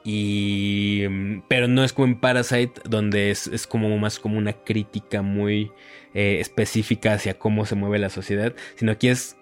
[0.06, 1.02] Y.
[1.08, 5.20] mm, Pero no es como en Parasite, donde es, es como más como una crítica
[5.22, 5.72] muy
[6.14, 8.54] eh, específica hacia cómo se mueve la sociedad.
[8.76, 9.35] Sino aquí es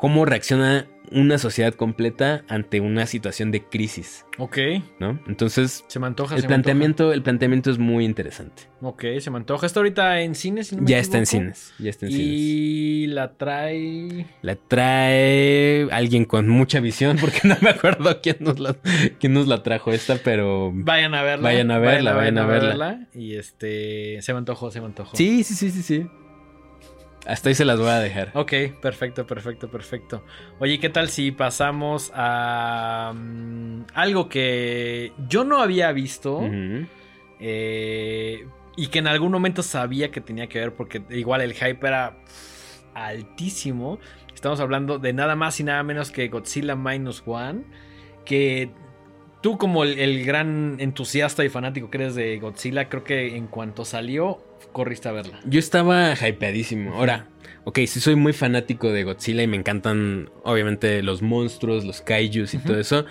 [0.00, 4.24] cómo reacciona una sociedad completa ante una situación de crisis.
[4.38, 4.58] Ok,
[5.00, 5.20] ¿No?
[5.26, 5.84] Entonces.
[5.88, 6.36] se me antoja.
[6.36, 8.62] El se me planteamiento, el planteamiento es muy interesante.
[8.80, 9.66] Ok, se me antoja.
[9.66, 10.68] Está ahorita en cines.
[10.68, 11.74] si no Ya está en cines.
[11.78, 12.26] Ya está en cines.
[12.26, 14.26] Y la trae.
[14.42, 18.76] La trae alguien con mucha visión, porque no me acuerdo quién nos la,
[19.18, 20.70] quién nos la trajo esta, pero...
[20.72, 21.42] Vayan a verla.
[21.42, 23.08] Vayan a verla, vayan a verla.
[23.12, 24.22] Y este.
[24.22, 25.16] Se me antojó, se me antojó.
[25.16, 26.06] Sí, sí, sí, sí, sí.
[27.26, 28.30] Hasta ahí se las voy a dejar.
[28.34, 30.24] Ok, perfecto, perfecto, perfecto.
[30.58, 36.40] Oye, ¿qué tal si pasamos a mm, algo que yo no había visto
[37.38, 41.86] eh, y que en algún momento sabía que tenía que ver porque igual el hype
[41.86, 42.16] era
[42.94, 43.98] altísimo.
[44.34, 47.64] Estamos hablando de nada más y nada menos que Godzilla Minus One,
[48.24, 48.70] que
[49.40, 53.46] tú como el, el gran entusiasta y fanático que eres de Godzilla, creo que en
[53.46, 55.40] cuanto salió, corriste a verla.
[55.44, 56.94] Yo estaba hypeadísimo.
[56.94, 57.26] Ahora,
[57.64, 62.54] ok, sí soy muy fanático de Godzilla y me encantan, obviamente, los monstruos, los kaijus
[62.54, 63.04] y todo eso.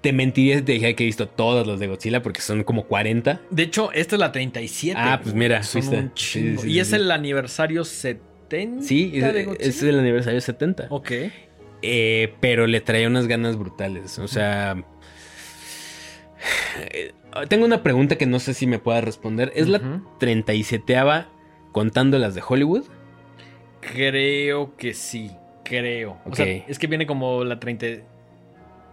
[0.00, 2.86] Te mentiría si te dijera que he visto todos los de Godzilla porque son como
[2.86, 3.40] 40.
[3.50, 4.98] De hecho, esta es la 37.
[5.00, 6.12] Ah, pues mira, Son un.
[6.16, 8.32] Sí, sí, y es el aniversario 70
[8.80, 10.88] Sí, es, es el aniversario 70.
[10.90, 11.12] Ok.
[11.82, 14.18] Eh, pero le traía unas ganas brutales.
[14.18, 14.84] O sea.
[17.48, 19.52] Tengo una pregunta que no sé si me pueda responder.
[19.54, 20.02] ¿Es la Ujú.
[20.18, 20.96] 37
[21.72, 22.84] contando las de Hollywood?
[23.80, 25.32] Creo que sí.
[25.64, 26.18] Creo.
[26.24, 27.86] O sea, es que viene como la 30.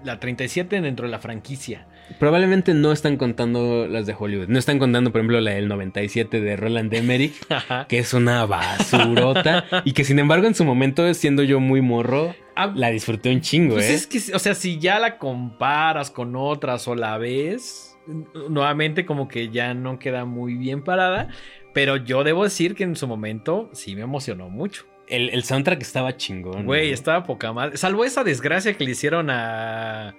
[0.03, 1.88] La 37 dentro de la franquicia.
[2.17, 4.48] Probablemente no están contando las de Hollywood.
[4.48, 7.34] No están contando, por ejemplo, la del 97 de Roland Emmerich,
[7.88, 9.65] que es una basurota.
[9.86, 13.39] y que sin embargo, en su momento, siendo yo muy morro, Ah, la disfruté un
[13.39, 13.93] chingo, pues ¿eh?
[13.93, 17.98] es que, o sea, si ya la comparas con otras o la ves,
[18.50, 21.30] nuevamente como que ya no queda muy bien parada.
[21.74, 24.86] Pero yo debo decir que en su momento sí me emocionó mucho.
[25.08, 26.65] El, el soundtrack estaba chingón.
[26.65, 26.93] Güey, ¿no?
[26.93, 27.78] estaba poca madre.
[27.78, 30.15] Salvo esa desgracia que le hicieron a.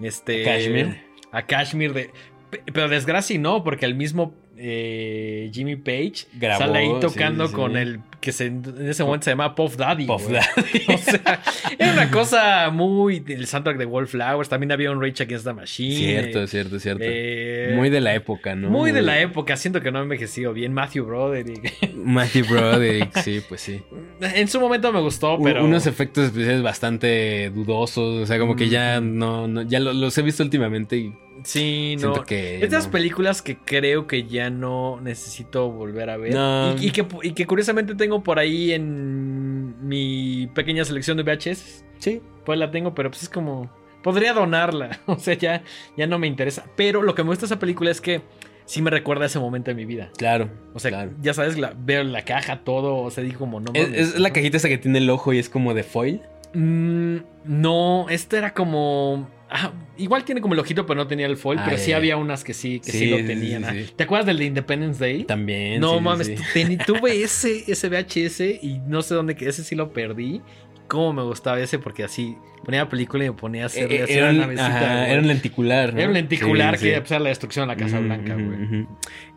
[0.00, 0.42] Este.
[0.42, 1.11] ¿A Kashmir?
[1.32, 2.10] A Kashmir de.
[2.50, 7.54] pe- Pero desgracia no, porque el mismo eh, Jimmy Page Grabó, sale ahí tocando sí.
[7.54, 10.06] con el que se, en ese momento se llama Puff Daddy.
[10.06, 10.28] Puff.
[10.28, 10.82] Daddy.
[10.94, 11.42] O sea,
[11.78, 13.24] era una cosa muy.
[13.26, 14.48] El soundtrack de Wallflowers.
[14.48, 15.96] También había un Rage Against the Machine.
[15.96, 17.02] Cierto, eh, cierto, cierto.
[17.04, 18.70] eh, Muy de la época, ¿no?
[18.70, 19.56] Muy de la época.
[19.56, 20.72] Siento que no ha envejecido bien.
[20.72, 21.92] Matthew Broderick.
[21.96, 23.82] Matthew Broderick, sí, pues sí.
[24.20, 25.64] en su momento me gustó, U- pero.
[25.64, 30.16] Unos efectos especiales bastante dudosos, o sea, como que ya no, no ya lo- los
[30.18, 31.12] he visto últimamente y
[31.44, 32.24] Sí, no.
[32.24, 32.92] que Estas no.
[32.92, 36.34] películas que creo que ya no necesito volver a ver.
[36.34, 36.74] No.
[36.78, 41.84] Y, y que, y que curiosamente tengo por ahí en mi pequeña selección de VHS.
[41.98, 42.20] Sí.
[42.44, 43.70] Pues la tengo, pero pues es como.
[44.02, 44.98] Podría donarla.
[45.06, 45.62] O sea, ya,
[45.96, 46.64] ya no me interesa.
[46.76, 48.20] Pero lo que me gusta de esa película es que
[48.64, 50.10] sí me recuerda a ese momento de mi vida.
[50.18, 50.48] Claro.
[50.74, 51.12] O sea, claro.
[51.20, 52.96] ya sabes, la- veo la caja, todo.
[52.96, 53.70] O sea, digo como no.
[53.74, 54.34] ¿Es, mames, es la ¿no?
[54.34, 56.20] cajita esa que tiene el ojo y es como de foil?
[56.54, 59.28] Mm, no, esta era como.
[59.50, 61.58] ah, igual tiene como el ojito, pero no tenía el foil.
[61.58, 63.64] Ah, pero sí había unas que sí, que sí, Sí, lo tenían.
[63.64, 63.92] sí, sí.
[63.96, 65.24] ¿Te acuerdas del de Independence Day?
[65.24, 65.80] También.
[65.80, 66.32] No mames,
[66.86, 70.40] tuve ese, ese VHS y no sé dónde que ese sí lo perdí.
[70.88, 74.04] Cómo me gustaba ese porque así ponía la película y me ponía a hacer Eh,
[74.10, 75.10] era, la un, navecita, ajá, güey.
[75.12, 75.94] era un lenticular.
[75.94, 75.98] ¿no?
[76.00, 78.86] Era un lenticular que iba a la destrucción de la Casa Blanca, güey.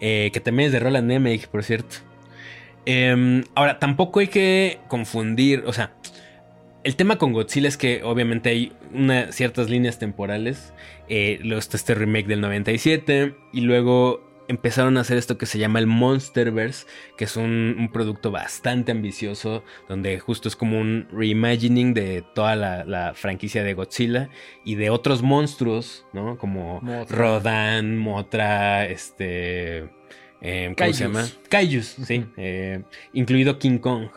[0.02, 1.96] Eh, que también es de Roland Emmerich, por cierto.
[2.86, 5.95] Em, ahora, tampoco hay que confundir, o sea,
[6.86, 10.72] el tema con Godzilla es que obviamente hay una, ciertas líneas temporales.
[11.10, 15.58] Eh, luego está este remake del 97 y luego empezaron a hacer esto que se
[15.58, 16.86] llama el Monsterverse,
[17.18, 22.56] que es un, un producto bastante ambicioso, donde justo es como un reimagining de toda
[22.56, 24.30] la, la franquicia de Godzilla
[24.64, 26.38] y de otros monstruos, ¿no?
[26.38, 26.82] Como.
[27.10, 29.90] Rodan, Motra, este...
[30.42, 31.26] eh, ¿Cómo se llama?
[31.50, 32.26] Kaijus, sí.
[32.38, 34.10] Eh, incluido King Kong,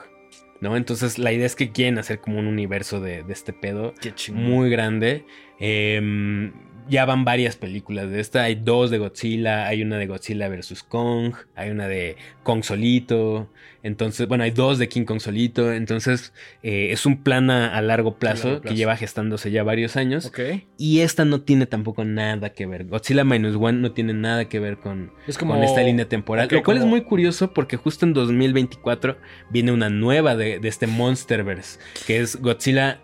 [0.60, 0.76] ¿no?
[0.76, 4.12] Entonces la idea es que quieren hacer como un universo de, de este pedo Qué
[4.32, 5.24] muy grande.
[5.58, 6.52] Eh,
[6.88, 8.42] ya van varias películas de esta.
[8.44, 9.66] Hay dos de Godzilla.
[9.66, 10.82] Hay una de Godzilla vs.
[10.82, 11.34] Kong.
[11.54, 13.50] Hay una de Kong solito.
[13.82, 15.72] Entonces, bueno, hay dos de King Kong solito.
[15.72, 19.96] Entonces, eh, es un plan a, a largo plazo largo que lleva gestándose ya varios
[19.96, 20.30] años.
[20.76, 22.84] Y esta no tiene tampoco nada que ver.
[22.86, 25.54] Godzilla Minus One no tiene nada que ver con, Es como.
[25.54, 26.48] con esta línea temporal.
[26.50, 29.16] lo cual como- es muy curioso porque justo en 2024
[29.50, 33.00] viene una nueva de, de este Monsterverse, que es Godzilla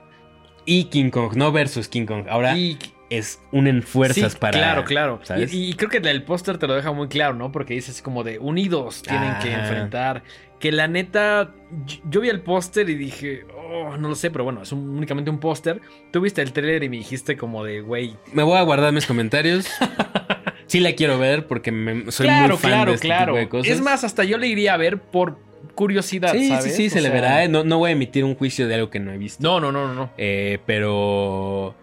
[0.66, 2.26] y King Kong, no versus King Kong.
[2.28, 2.78] Ahora Y-
[3.10, 4.58] es unen fuerzas sí, para...
[4.58, 5.20] Claro, claro.
[5.22, 5.52] ¿sabes?
[5.52, 7.52] Y, y creo que el póster te lo deja muy claro, ¿no?
[7.52, 10.22] Porque dices como de unidos tienen que enfrentar.
[10.58, 11.52] Que la neta,
[11.84, 14.88] yo, yo vi el póster y dije, oh, no lo sé, pero bueno, es un-
[14.96, 15.80] únicamente un póster.
[16.10, 18.16] Tú viste el trailer y me dijiste como de, güey.
[18.32, 19.66] Me voy a guardar mis comentarios.
[20.66, 23.32] sí la quiero ver porque me- soy claro, muy fan claro, de este claro.
[23.34, 23.72] tipo de cosas.
[23.72, 25.38] Es más, hasta yo le iría a ver por
[25.74, 26.64] curiosidad, sí, ¿sabes?
[26.64, 27.44] sí, sí, se le verá.
[27.44, 27.48] ¿eh?
[27.48, 29.42] No, no voy a emitir un juicio de algo que no he visto.
[29.42, 30.10] No, no, no, no, no.
[30.16, 31.74] Eh, pero.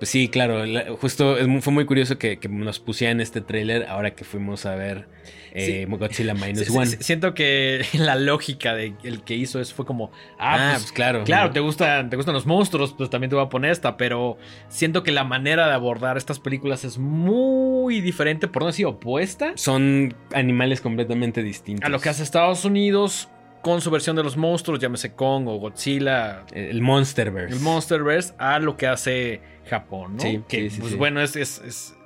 [0.00, 0.66] Pues sí, claro.
[0.66, 4.24] la- justo es muy- fue muy curioso que, que nos pusieran este tráiler ahora que
[4.24, 5.06] fuimos a ver
[5.52, 6.86] eh, Godzilla Minus Sí, One.
[6.86, 10.82] sí, siento que la lógica de el que hizo eso fue como, ah, ah, pues,
[10.84, 11.24] pues claro.
[11.24, 14.38] Claro, te gustan, te gustan los monstruos, pues también te voy a poner esta, pero
[14.68, 19.52] siento que la manera de abordar estas películas es muy diferente, por no decir opuesta,
[19.56, 21.84] Son animales completamente distintos.
[21.86, 23.28] a lo que hace Estados Unidos
[23.62, 27.54] con su versión de los monstruos, llámese Kong o Godzilla, El Monsterverse.
[27.54, 30.22] el Monsterverse, a lo que hace Japón, ¿no?
[30.22, 30.98] Sí, que, sí, sí, pues sí.
[30.98, 31.96] bueno, es, es, es,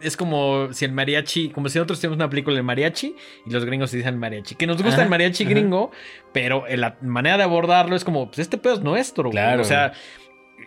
[0.00, 3.14] es como si el mariachi, como si nosotros tenemos una película de mariachi
[3.46, 5.50] y los gringos se dicen mariachi, que nos gusta Ajá, el mariachi ajá.
[5.50, 5.90] gringo,
[6.32, 9.32] pero la manera de abordarlo es como, pues este pedo es nuestro, güey.
[9.32, 9.62] Claro.
[9.62, 9.92] O sea,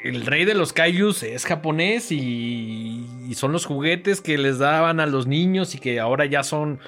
[0.04, 5.00] el rey de los kaijus es japonés y, y son los juguetes que les daban
[5.00, 6.80] a los niños y que ahora ya son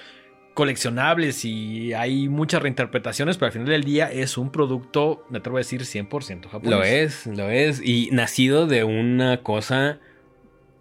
[0.56, 5.58] coleccionables y hay muchas reinterpretaciones, pero al final del día es un producto, me atrevo
[5.58, 6.72] a decir, 100% japonés.
[6.72, 7.82] Lo es, lo es.
[7.84, 10.00] Y nacido de una cosa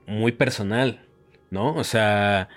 [0.06, 1.04] muy personal,
[1.50, 1.74] ¿no?
[1.74, 2.48] O sea,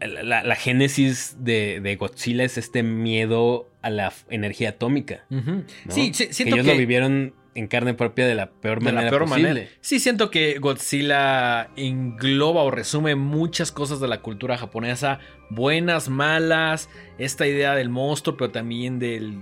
[0.00, 5.24] la, la génesis de, de Godzilla es este miedo a la energía atómica.
[5.30, 5.64] ¿no?
[5.88, 6.72] Sí, sí, que ellos que...
[6.72, 9.48] lo vivieron en carne propia de la peor de manera la peor posible.
[9.48, 9.70] manera.
[9.80, 15.18] Sí, siento que Godzilla engloba o resume muchas cosas de la cultura japonesa,
[15.50, 19.38] buenas, malas, esta idea del monstruo, pero también del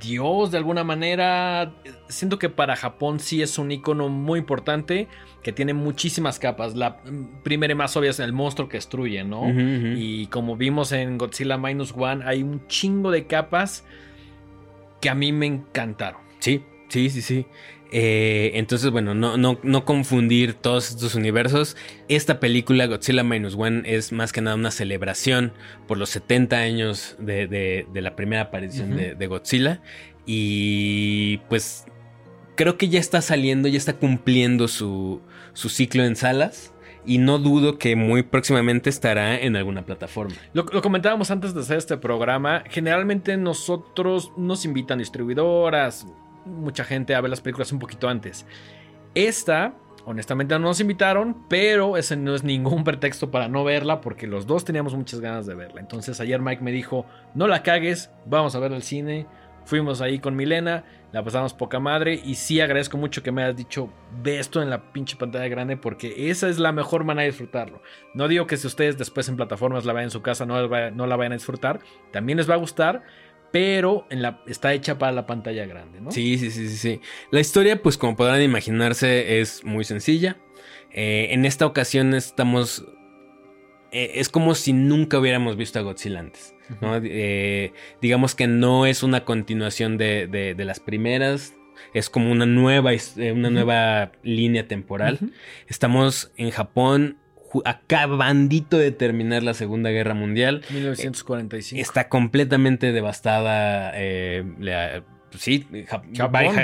[0.00, 1.74] dios de alguna manera.
[2.08, 5.08] Siento que para Japón sí es un icono muy importante
[5.42, 6.74] que tiene muchísimas capas.
[6.74, 6.98] La
[7.42, 9.50] primera y más obvia es el monstruo que destruye, ¿no?
[9.50, 13.84] Y como vimos en Godzilla Minus One, hay un chingo de capas
[15.00, 16.20] que a mí me encantaron.
[16.38, 17.46] Sí, sí, sí, sí.
[17.94, 21.76] Eh, entonces, bueno, no, no, no confundir todos estos universos.
[22.08, 25.52] Esta película, Godzilla Minus One, es más que nada una celebración
[25.86, 29.82] por los 70 años de, de- de la primera aparición de Godzilla.
[30.46, 31.84] Y pues
[32.56, 35.20] creo que ya está saliendo, ya está cumpliendo su,
[35.52, 36.72] su ciclo en salas.
[37.04, 40.36] y no dudo que muy próximamente estará en alguna plataforma.
[40.54, 42.62] Lo, lo comentábamos antes de hacer este programa.
[42.70, 46.06] Generalmente nosotros nos invitan distribuidoras,
[46.44, 48.46] mucha gente a ver las películas un poquito antes.
[49.14, 49.74] Esta,
[50.04, 54.46] honestamente, no nos invitaron, pero ese no es ningún pretexto para no verla porque los
[54.46, 55.80] dos teníamos muchas ganas de verla.
[55.80, 59.26] Entonces ayer Mike me dijo, no la cagues, vamos a ver el cine.
[59.64, 63.56] Fuimos ahí con Milena, la pasamos poca madre y sí agradezco mucho que me hayas
[63.56, 63.90] dicho,
[64.22, 67.80] ve esto en la pinche pantalla grande porque esa es la mejor manera de disfrutarlo.
[68.12, 70.56] No digo que si ustedes después en plataformas la vean en su casa no,
[70.90, 71.78] no la vayan a disfrutar,
[72.10, 73.04] también les va a gustar,
[73.52, 76.10] pero en la, está hecha para la pantalla grande, ¿no?
[76.10, 77.00] Sí, sí, sí, sí, sí.
[77.30, 80.38] La historia, pues como podrán imaginarse, es muy sencilla.
[80.90, 82.84] Eh, en esta ocasión estamos...
[83.92, 86.54] Eh, es como si nunca hubiéramos visto a Godzilla antes.
[86.80, 86.96] ¿no?
[87.04, 91.54] Eh, digamos que no es una continuación de, de, las primeras.
[91.92, 92.92] Es como una nueva,
[93.34, 95.18] una nueva línea temporal.
[95.68, 97.18] Estamos en Japón
[97.64, 100.62] acabandito de terminar la Segunda Guerra Mundial.
[100.70, 101.80] 1945.
[101.80, 104.44] Está completamente devastada, eh,
[105.30, 105.66] pues sí,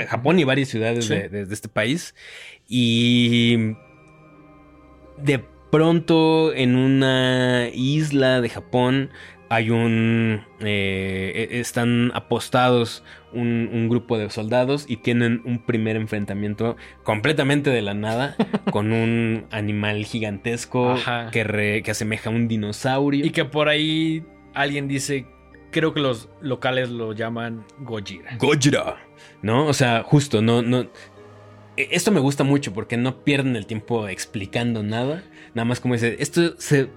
[0.07, 0.39] Japón.
[0.39, 2.15] y varias ciudades de, este país.
[2.67, 3.75] Y
[5.17, 9.09] de pronto en una isla de Japón
[9.49, 10.43] hay un...
[10.59, 17.81] Eh, e, están apostados un, grupo de soldados y tienen un primer enfrentamiento completamente de
[17.81, 18.35] la nada
[18.71, 20.95] con un animal gigantesco
[21.31, 23.25] que, que asemeja a un dinosaurio.
[23.25, 25.25] Y que por ahí alguien dice,
[25.71, 28.37] creo que los locales lo llaman Gojira.
[28.37, 28.97] Gojira.
[29.41, 29.65] ¿No?
[29.67, 30.81] O sea, justo, no, no.
[31.77, 35.23] E, esto me gusta mucho porque no pierden el tiempo explicando nada.
[35.53, 36.89] Nada más como dice, esto se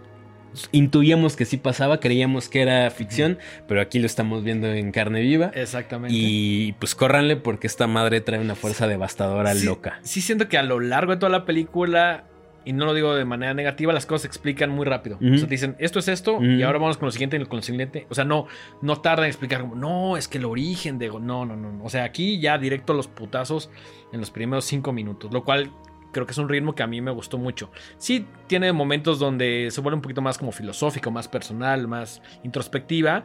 [0.72, 5.20] intuíamos que sí pasaba, creíamos que era ficción, pero aquí lo estamos viendo en carne
[5.20, 5.50] viva.
[5.54, 6.14] Exactamente.
[6.16, 9.98] Y pues córranle porque esta madre trae una fuerza devastadora loca.
[10.02, 12.24] Sí siento que a lo largo de toda la película,
[12.64, 15.16] y no lo digo de manera negativa, las cosas se explican muy rápido.
[15.16, 17.56] O sea, te dicen, esto es esto, y ahora vamos con lo siguiente y con
[17.56, 18.06] lo siguiente.
[18.08, 18.46] O sea, no,
[18.80, 21.08] no tarda en explicar como, no, es que el origen de...
[21.08, 21.84] No, no, no.
[21.84, 23.70] O sea, aquí ya directo los putazos
[24.12, 25.70] en los primeros cinco minutos, lo cual
[26.12, 27.70] creo que es un ritmo que a mí me gustó mucho.
[27.98, 33.24] Sí tiene momentos donde se vuelve un poquito más como filosófico, más personal, más introspectiva,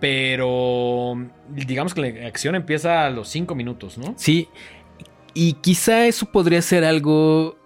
[0.00, 1.14] pero
[1.48, 4.14] digamos que la acción empieza a los cinco minutos, ¿no?
[4.16, 4.48] Sí,
[5.34, 7.58] y quizá eso podría ser algo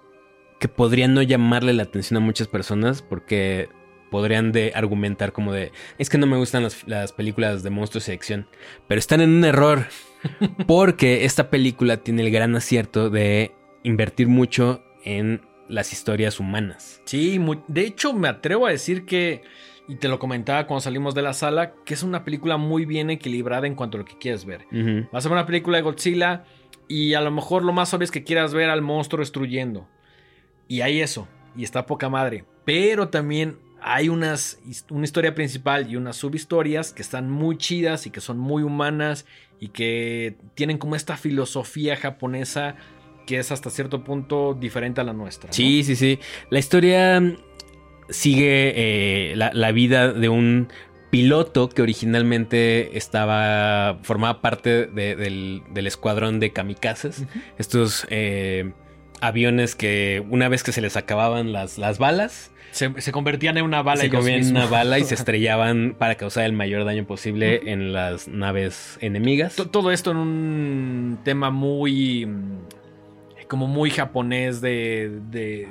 [0.59, 3.68] que podría no llamarle la atención a muchas personas porque
[4.11, 8.09] podrían de argumentar como de es que no me gustan las, las películas de monstruos
[8.09, 8.46] y acción,
[8.87, 9.87] pero están en un error
[10.66, 13.53] porque esta película tiene el gran acierto de
[13.85, 17.01] invertir mucho en las historias humanas.
[17.05, 19.42] Sí, de hecho me atrevo a decir que,
[19.87, 23.11] y te lo comentaba cuando salimos de la sala, que es una película muy bien
[23.11, 24.66] equilibrada en cuanto a lo que quieres ver.
[25.12, 26.44] Vas a ver una película de Godzilla
[26.88, 29.88] y a lo mejor lo más obvio es que quieras ver al monstruo destruyendo.
[30.66, 32.44] Y hay eso, y está poca madre.
[32.64, 34.59] Pero también hay unas,
[34.90, 39.27] una historia principal y unas subhistorias que están muy chidas y que son muy humanas
[39.61, 42.77] y que tienen como esta filosofía japonesa
[43.27, 45.53] que es hasta cierto punto diferente a la nuestra.
[45.53, 46.19] Sí, sí, sí.
[46.51, 47.23] La historia
[48.09, 50.69] sigue eh, la, vida de un
[51.11, 57.25] piloto que originalmente estaba formaba parte del, escuadrón de kamikazes.
[57.59, 58.73] Estos eh,
[59.21, 62.51] aviones que una vez que se les acababan las, las balas...
[62.73, 64.01] Se, convertían en una bala.
[64.01, 67.93] Se convertían en una bala y se estrellaban para causar el mayor daño posible en
[67.93, 69.55] las naves enemigas.
[69.55, 72.27] Todo esto en un tema muy
[73.55, 75.69] como muy japonés de, de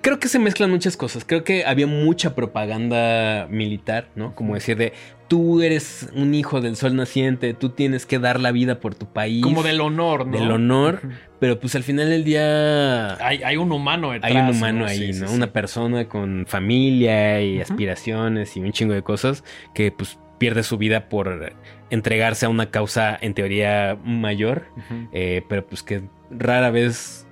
[0.00, 1.26] creo que se mezclan muchas cosas.
[1.26, 4.34] Creo que había mucha propaganda militar, ¿no?
[4.34, 4.94] Como decir de
[5.28, 9.12] tú eres un hijo del sol naciente, tú tienes que dar la vida por tu
[9.12, 9.42] país.
[9.42, 10.38] Como del honor, ¿no?
[10.38, 11.02] Del honor.
[11.38, 13.22] Pero pues al final del día.
[13.22, 15.30] Hay, un humano detrás, Hay un humano ahí, ¿no?
[15.30, 20.78] Una persona con familia y aspiraciones y un chingo de cosas que pues pierde su
[20.78, 21.52] vida por
[21.90, 24.64] entregarse a una causa en teoría mayor,
[25.12, 27.26] eh, pero pues que rara vez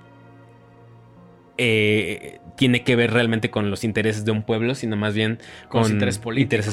[1.57, 5.91] eh, tiene que ver realmente con los intereses de un pueblo, sino más bien con,
[5.91, 6.19] intereses,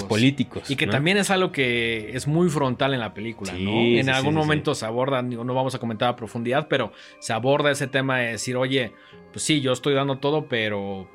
[0.05, 0.70] políticos.
[0.70, 3.81] Y que también es algo que es muy frontal en la película, ¿no?
[3.81, 7.87] En algún momento se aborda, no vamos a comentar a profundidad, pero se aborda ese
[7.87, 8.92] tema de decir, oye,
[9.33, 11.09] pues sí, yo estoy dando todo, pero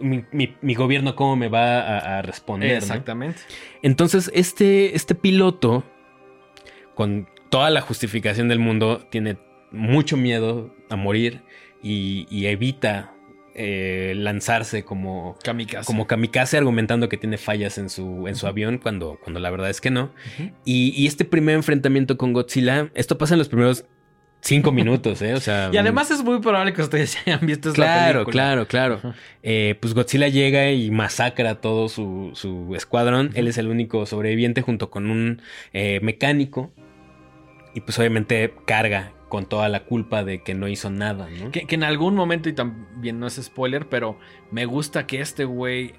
[0.00, 2.76] mi, gobierno cómo me va a, responder.
[2.76, 3.40] Exactamente.
[3.82, 5.84] Entonces, este, este piloto,
[6.94, 9.38] con toda la justificación del mundo, tiene
[9.70, 11.42] mucho miedo a morir
[11.82, 13.14] y, evita
[13.54, 15.86] eh, lanzarse como kamikaze.
[15.86, 19.68] como kamikaze argumentando que tiene fallas en su, en su avión cuando, cuando la verdad
[19.68, 20.12] es que no.
[20.64, 23.84] y, y, este primer enfrentamiento con Godzilla, esto pasa en los primeros
[24.40, 25.34] cinco minutos, ¿eh?
[25.34, 25.70] O sea.
[25.72, 29.14] Y además es muy probable que ustedes hayan visto esta Claro, claro, claro.
[29.42, 33.30] Eh, pues Godzilla llega y masacra a todo su, su escuadrón.
[33.34, 36.70] Él es el único sobreviviente junto con un eh, mecánico.
[37.74, 41.50] Y pues obviamente carga con toda la culpa de que no hizo nada, ¿no?
[41.50, 44.18] Que, que en algún momento, y también no es spoiler, pero
[44.50, 45.94] me gusta que este güey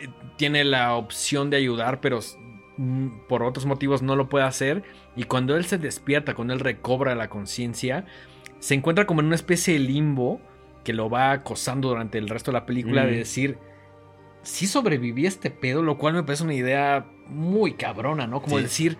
[0.00, 2.47] eh, tiene la opción de ayudar, pero mm,
[3.28, 4.82] por otros motivos no lo puede hacer.
[5.16, 8.04] Y cuando él se despierta, cuando él recobra la conciencia,
[8.60, 10.40] se encuentra como en una especie de limbo
[10.84, 13.16] que lo va acosando durante el resto de la película de Mm.
[13.16, 13.58] decir,
[14.42, 18.40] sí sobreviví a este pedo, lo cual me parece una idea muy cabrona, ¿no?
[18.40, 18.62] Como Sí.
[18.62, 18.96] decir,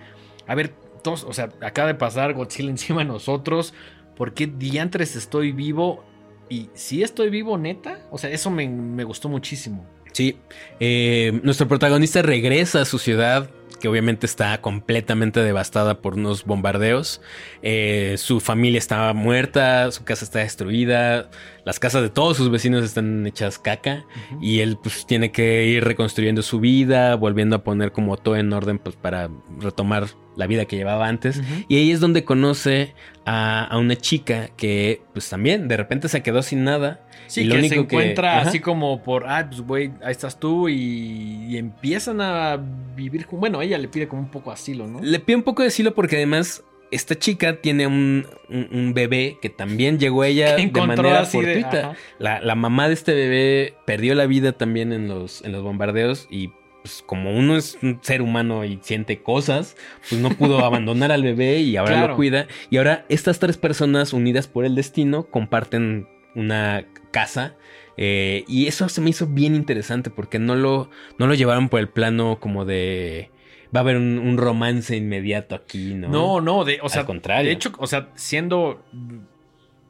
[0.47, 3.72] a ver, todos, o sea, acaba de pasar Godzilla encima de nosotros,
[4.16, 6.05] ¿por qué diantres estoy vivo?
[6.51, 9.87] Y si estoy vivo, neta, o sea, eso me, me gustó muchísimo.
[10.12, 10.37] Sí.
[10.81, 13.49] Eh, nuestro protagonista regresa a su ciudad,
[13.80, 17.20] que obviamente está completamente devastada por unos bombardeos.
[17.62, 21.30] Eh, su familia estaba muerta, su casa está destruida,
[21.64, 24.04] las casas de todos sus vecinos están hechas caca.
[24.40, 28.52] Y él pues tiene que ir reconstruyendo su vida, volviendo a poner como todo en
[28.52, 30.06] orden pues para retomar
[30.36, 31.40] la vida que llevaba antes.
[31.68, 32.94] Y ahí es donde conoce
[33.26, 37.00] a, a una chica que pues también de repente se quedó sin nada.
[37.26, 40.40] Sí, Y lo que se único encuentra así como por, ah, pues güey, ahí estás
[40.40, 42.58] tú y, y empiezan a
[42.96, 45.00] vivir, con- bueno, ella le pide como un poco asilo, ¿no?
[45.02, 49.36] Le pide un poco de asilo porque además esta chica tiene un, un- un bebé
[49.42, 51.78] que también llegó ella de manera de- fortuita.
[51.90, 51.96] ajá.
[52.18, 56.26] la, la mamá de este bebé perdió la vida también en los, en los bombardeos
[56.30, 56.50] y
[56.82, 59.76] pues como uno es un ser humano y siente cosas,
[60.09, 62.09] pues no pudo abandonar al bebé y ahora Claro.
[62.09, 62.46] lo cuida.
[62.70, 67.56] Y ahora estas tres personas unidas por el destino comparten una casa.
[67.96, 70.88] eh, y eso se me hizo bien interesante porque no lo,
[71.18, 73.30] no lo llevaron por el plano como de...
[73.74, 76.08] Va a haber un, un romance inmediato aquí, ¿no?
[76.08, 77.46] No, no, de, o sea, Al contrario.
[77.46, 78.82] de hecho, o sea, siendo,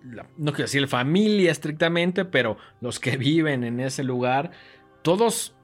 [0.04, 4.50] la- no quiero decir familia estrictamente, pero los que viven en ese lugar,
[5.02, 5.54] todos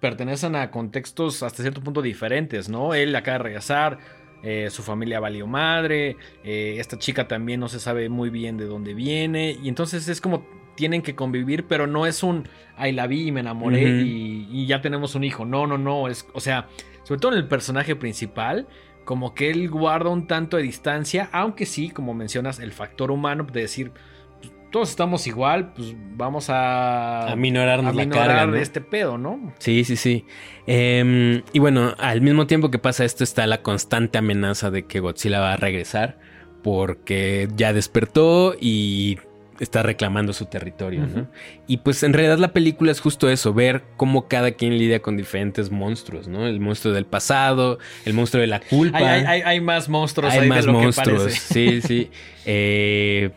[0.00, 2.94] pertenecen a contextos hasta cierto punto diferentes, ¿no?
[2.94, 3.98] Él acaba de regresar,
[4.42, 8.66] eh, su familia valió madre, eh, esta chica también no se sabe muy bien de
[8.66, 10.46] dónde viene, y entonces es como
[10.76, 12.46] tienen que convivir, pero no es un,
[12.76, 16.08] ay, la vi y me enamoré y, y ya tenemos un hijo, no, no, no,
[16.08, 16.66] es, o sea,
[17.04, 18.66] sobre todo en el personaje principal,
[19.04, 23.46] como que él guarda un tanto de distancia, aunque sí, como mencionas, el factor humano
[23.50, 23.92] de decir,
[24.40, 28.56] pues, todos estamos igual, pues vamos a, A minorarnos a la carga, ¿no?
[28.56, 29.52] este pedo, ¿no?
[29.58, 30.24] Sí, sí, sí.
[30.66, 35.00] Em, y bueno, al mismo tiempo que pasa esto está la constante amenaza de que
[35.00, 36.18] Godzilla va a regresar
[36.62, 39.18] porque ya despertó y
[39.60, 41.28] está reclamando su territorio, ¿no?
[41.66, 45.16] Y pues en realidad la película es justo eso, ver cómo cada quien lidia con
[45.16, 46.46] diferentes monstruos, ¿no?
[46.46, 48.98] El monstruo del pasado, el monstruo de la culpa.
[48.98, 52.10] Hay, hay- más monstruos Hay ahí más de lo monstruos, que sí, sí.
[52.46, 53.30] Eh,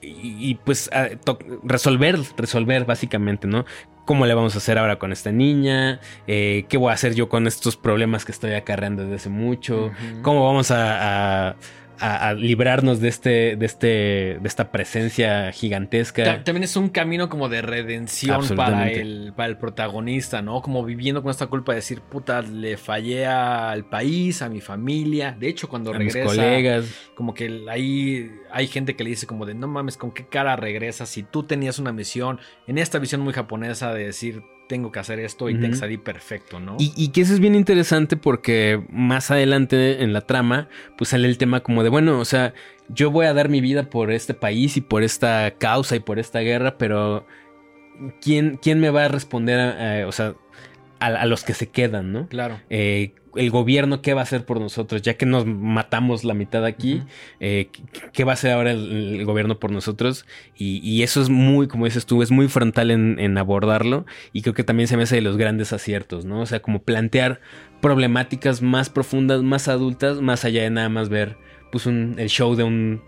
[0.00, 3.64] y, pues a- to- resolver, resolver básicamente, ¿no?
[4.06, 6.00] ¿Cómo le vamos a hacer ahora con esta niña?
[6.26, 9.90] Eh, ¿Qué voy a hacer yo con estos problemas que estoy acarreando desde hace mucho?
[10.22, 11.56] ¿Cómo vamos a, a-
[12.00, 16.24] a- a librarnos de este, de este, de esta presencia gigantesca?
[16.24, 20.62] Ta- También es un camino como de redención para el, para el protagonista, ¿no?
[20.62, 25.36] Como viviendo con esta culpa de decir, puta, le fallé al país, a mi familia.
[25.38, 26.86] De hecho, cuando a mis regresa, colegas.
[27.14, 30.56] como que ahí hay gente que le dice como de, no mames, ¿con qué cara
[30.56, 31.08] regresas?
[31.08, 35.18] Si tú tenías una misión, en esta visión muy japonesa de decir, tengo que hacer
[35.18, 36.76] esto y te salí perfecto, ¿no?
[36.78, 41.26] Y, y que eso es bien interesante porque más adelante en la trama, pues sale
[41.26, 42.52] el tema como de, bueno, o sea,
[42.88, 46.18] yo voy a dar mi vida por este país y por esta causa y por
[46.18, 47.26] esta guerra, pero
[48.20, 50.34] ¿quién, quién me va a responder, a- a- o sea,
[51.00, 52.28] a, a los que se quedan, ¿no?
[52.28, 52.60] Claro.
[52.70, 55.02] Eh, el gobierno, ¿qué va a hacer por nosotros?
[55.02, 57.02] Ya que nos matamos la mitad aquí,
[57.40, 57.68] eh,
[58.12, 60.26] ¿qué va a hacer ahora el, el gobierno por nosotros?
[60.56, 64.42] Y, y eso es muy, como dices tú, es muy frontal en, en abordarlo y
[64.42, 66.40] creo que también se me hace de los grandes aciertos, ¿no?
[66.40, 67.40] O sea, como plantear
[67.80, 71.36] problemáticas más profundas, más adultas, más allá de nada más ver
[71.72, 73.02] pues un, el show de un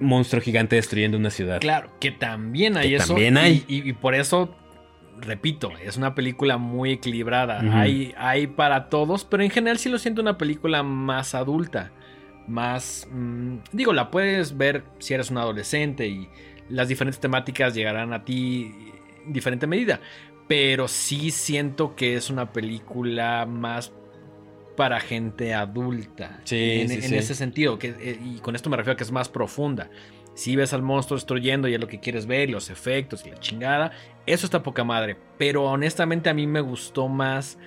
[0.00, 1.60] monstruo gigante destruyendo una ciudad.
[1.60, 3.08] Claro, que también hay Que eso.
[3.08, 3.64] también y- hay.
[3.68, 4.54] Y, y por eso,
[5.20, 7.60] repito, es una película muy equilibrada.
[7.80, 11.92] Hay, hay para todos, pero en general sí lo siento una película más adulta.
[12.46, 13.08] Más.
[13.10, 16.28] mm, digo, la puedes ver si eres un adolescente y
[16.68, 18.74] las diferentes temáticas llegarán a ti
[19.26, 20.00] en diferente medida.
[20.46, 23.92] Pero sí siento que es una película más
[24.76, 26.40] para gente adulta.
[26.44, 27.16] Sí, en, sí, en sí.
[27.16, 27.78] ese sentido.
[27.78, 29.88] Que, eh, y con esto me refiero a que es más profunda.
[30.34, 33.30] Si ves al monstruo destruyendo y es lo que quieres ver, y los efectos y
[33.30, 33.92] la chingada,
[34.26, 35.16] eso está poca madre.
[35.38, 37.58] Pero honestamente a mí me gustó más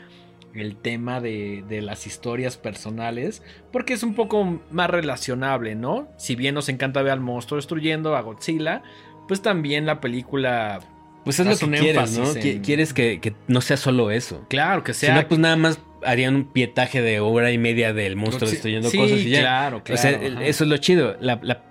[0.53, 6.07] el tema de, de, las historias personales, porque es un poco más relacionable, ¿no?
[6.17, 8.81] Si bien nos encanta ver al monstruo destruyendo a Godzilla,
[9.27, 10.79] pues también la película...
[11.23, 12.33] Pues es lo que quieres, ¿no?
[12.63, 14.45] Quieres que, que, no sea solo eso.
[14.49, 15.13] Claro, que sea...
[15.13, 18.89] Si no, pues nada más harían un pietaje de hora y media del monstruo destruyendo
[18.89, 19.41] cosas y ya.
[19.41, 19.99] claro, claro.
[19.99, 20.11] O sea,
[20.45, 21.17] eso es lo chido.
[21.19, 21.66] La, la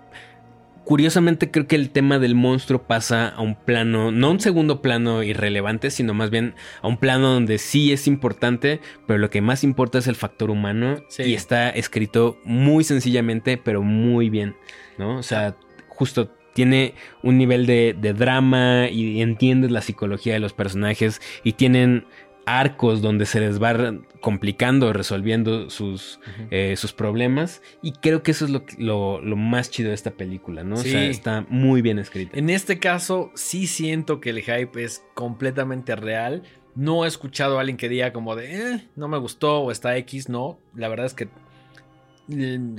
[0.86, 5.24] Curiosamente creo que el tema del monstruo pasa a un plano, no un segundo plano
[5.24, 9.64] irrelevante, sino más bien a un plano donde sí es importante, pero lo que más
[9.64, 14.54] importa es el factor humano y está escrito muy sencillamente, pero muy bien,
[14.96, 15.18] ¿no?
[15.18, 15.56] O sea,
[15.88, 21.54] justo tiene un nivel de, de drama y entiendes la psicología de los personajes y
[21.54, 22.06] tienen
[22.46, 23.74] arcos donde se les va
[24.20, 26.20] complicando, resolviendo sus,
[26.50, 27.60] eh, sus problemas.
[27.82, 30.76] Y creo que eso es lo, lo, más chido de esta película, ¿no?
[30.76, 32.38] O sea, está muy bien escrita.
[32.38, 36.44] En este caso, sí siento que el hype es completamente real.
[36.76, 39.96] No he escuchado a alguien que diga como de, eh, no me gustó o está
[39.96, 40.60] X, no.
[40.74, 41.28] La verdad es que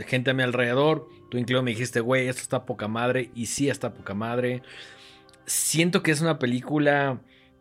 [0.05, 3.32] gente a mi alrededor, tú incluso me dijiste, güey, esto está poca madre.
[3.36, 4.61] Y sí está poca madre.
[5.45, 7.20] Siento que es una película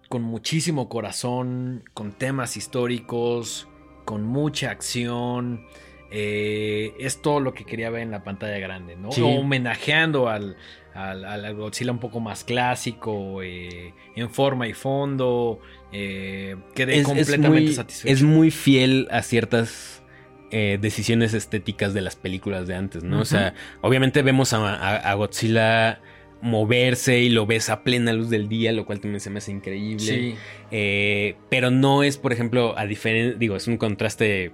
[0.09, 3.68] con muchísimo corazón, con temas históricos,
[4.04, 5.66] con mucha acción.
[6.11, 9.09] Eh, es todo lo que quería ver en la pantalla grande, ¿no?
[9.09, 10.57] Homenajeando al,
[10.94, 15.59] al, Godzilla un poco más clásico, eh, en forma y fondo.
[15.92, 18.12] Eh, quedé completamente muy, satisfecho.
[18.12, 20.02] Es muy fiel a ciertas
[20.48, 23.20] decisiones estéticas de las películas de antes, ¿no?
[23.20, 23.52] O sea,
[23.82, 26.00] obviamente vemos a Godzilla
[26.41, 29.53] moverse y lo ves a plena luz del día, lo cual también se me hace
[29.53, 29.99] increíble.
[29.99, 30.34] Sí.
[30.70, 34.53] Eh, pero no es, por ejemplo, a diferencia, digo, es un contraste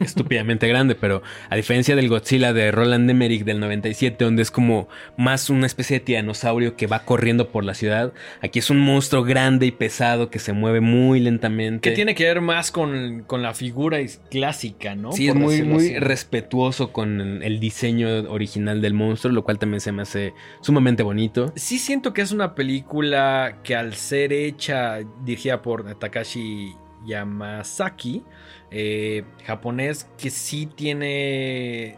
[0.00, 4.88] estúpidamente grande, pero a diferencia del Godzilla de Roland Emmerich del 97, donde es como
[5.16, 9.22] más una especie de tiranosaurio que va corriendo por la ciudad, aquí es un monstruo
[9.22, 11.90] grande y pesado que se mueve muy lentamente.
[11.90, 13.98] Que tiene que ver más con, la figura
[14.30, 15.12] clásica, ¿no?
[15.12, 19.92] Sí, es muy, muy respetuoso con el diseño original del monstruo, lo cual también se
[19.92, 21.52] me hace sumamente bonito.
[21.56, 26.74] Sí siento que es una película que al ser hecha, dirigida por Takashi
[27.06, 28.22] Yamazaki,
[28.70, 31.96] eh, japonés que sí tiene,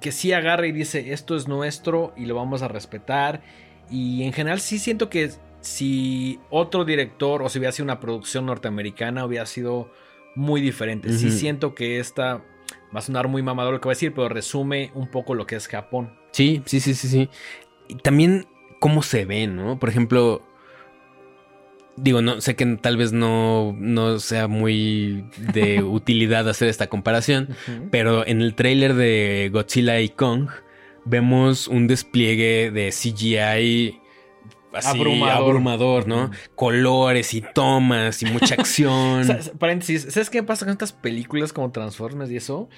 [0.00, 3.42] que sí agarra y dice, esto es nuestro y lo vamos a respetar.
[3.90, 5.30] Y en general sí siento que
[5.60, 9.90] si otro director o si hubiera sido una producción norteamericana hubiera sido
[10.34, 11.12] muy diferente.
[11.12, 12.42] Sí siento que esta
[12.94, 15.46] va a sonar muy mamador lo que voy a decir, pero resume un poco lo
[15.46, 16.18] que es Japón.
[16.32, 17.28] Sí, sí, sí, sí, sí.
[17.88, 18.46] Y también
[18.80, 19.78] cómo se ve, ¿no?
[19.78, 20.42] Por ejemplo,
[21.96, 27.50] Digo, no sé que tal vez no, no sea muy de utilidad hacer esta comparación,
[27.90, 30.48] pero en el tráiler de Godzilla y Kong
[31.04, 34.00] vemos un despliegue de CGI
[34.74, 36.30] así abrumador, ¿no?
[36.54, 39.26] Colores y tomas y mucha acción.
[39.58, 42.68] paréntesis, ¿sabes qué pasa con estas películas como Transformers y eso?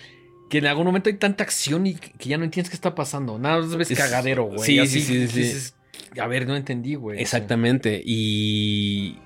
[0.50, 3.38] Que en algún momento hay tanta acción y que ya no entiendes qué está pasando.
[3.38, 4.60] Nada más ves cagadero, güey.
[4.60, 5.72] Sí, sí, sí, sí.
[6.20, 7.20] A ver, no entendí, güey.
[7.20, 8.02] Exactamente.
[8.04, 9.18] Y.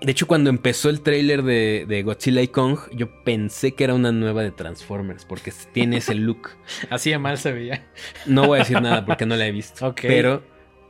[0.00, 4.12] De hecho, cuando empezó el tráiler de, Godzilla y Kong, yo pensé que era una
[4.12, 6.50] nueva de Transformers, porque tiene ese look.
[6.90, 7.86] Así de mal se veía.
[8.26, 9.94] No voy a decir nada porque no la he visto.
[10.02, 10.42] Pero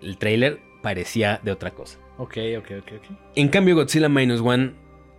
[0.02, 1.98] el tráiler parecía de otra cosa.
[2.18, 3.18] Ok, ok, ok, ok.
[3.36, 4.72] En cambio, Godzilla Minus One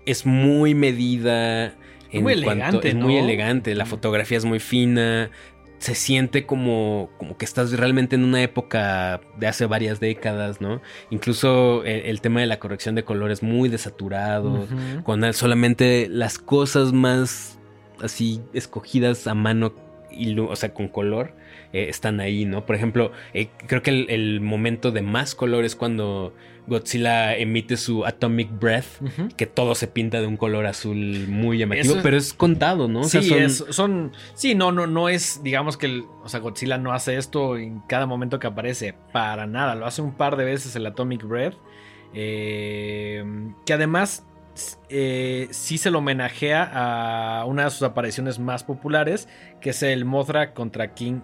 [0.05, 1.75] es muy medida.
[2.11, 3.73] muy elegante, Es muy elegante.
[3.73, 5.31] La fotografía es muy fina
[5.79, 10.81] se siente como, como que estás realmente en una época de hace varias décadas, ¿no?
[11.09, 14.67] Incluso el, tema de la corrección de colores muy desaturado,
[15.03, 17.59] con solamente las cosas más
[18.01, 19.73] así escogidas a mano,
[20.11, 21.33] y, o sea, con color,
[21.73, 22.65] eh, están ahí, ¿no?
[22.65, 26.33] Por ejemplo, eh, creo que el, momento de más color es cuando
[26.67, 29.01] Godzilla emite su Atomic Breath,
[29.37, 33.05] que todo se pinta de un color azul muy llamativo, pero es contado, ¿no?
[33.05, 34.11] sí, son...
[34.33, 38.05] sí, no, no, no es, digamos que, o sea, Godzilla no hace esto en cada
[38.05, 41.55] momento que aparece, para nada, lo hace un par de veces el Atomic Breath,
[42.13, 43.23] eh,
[43.65, 44.25] que además
[45.51, 49.29] sí se lo homenajea a una de sus apariciones más populares,
[49.61, 51.21] que es el Mothra contra King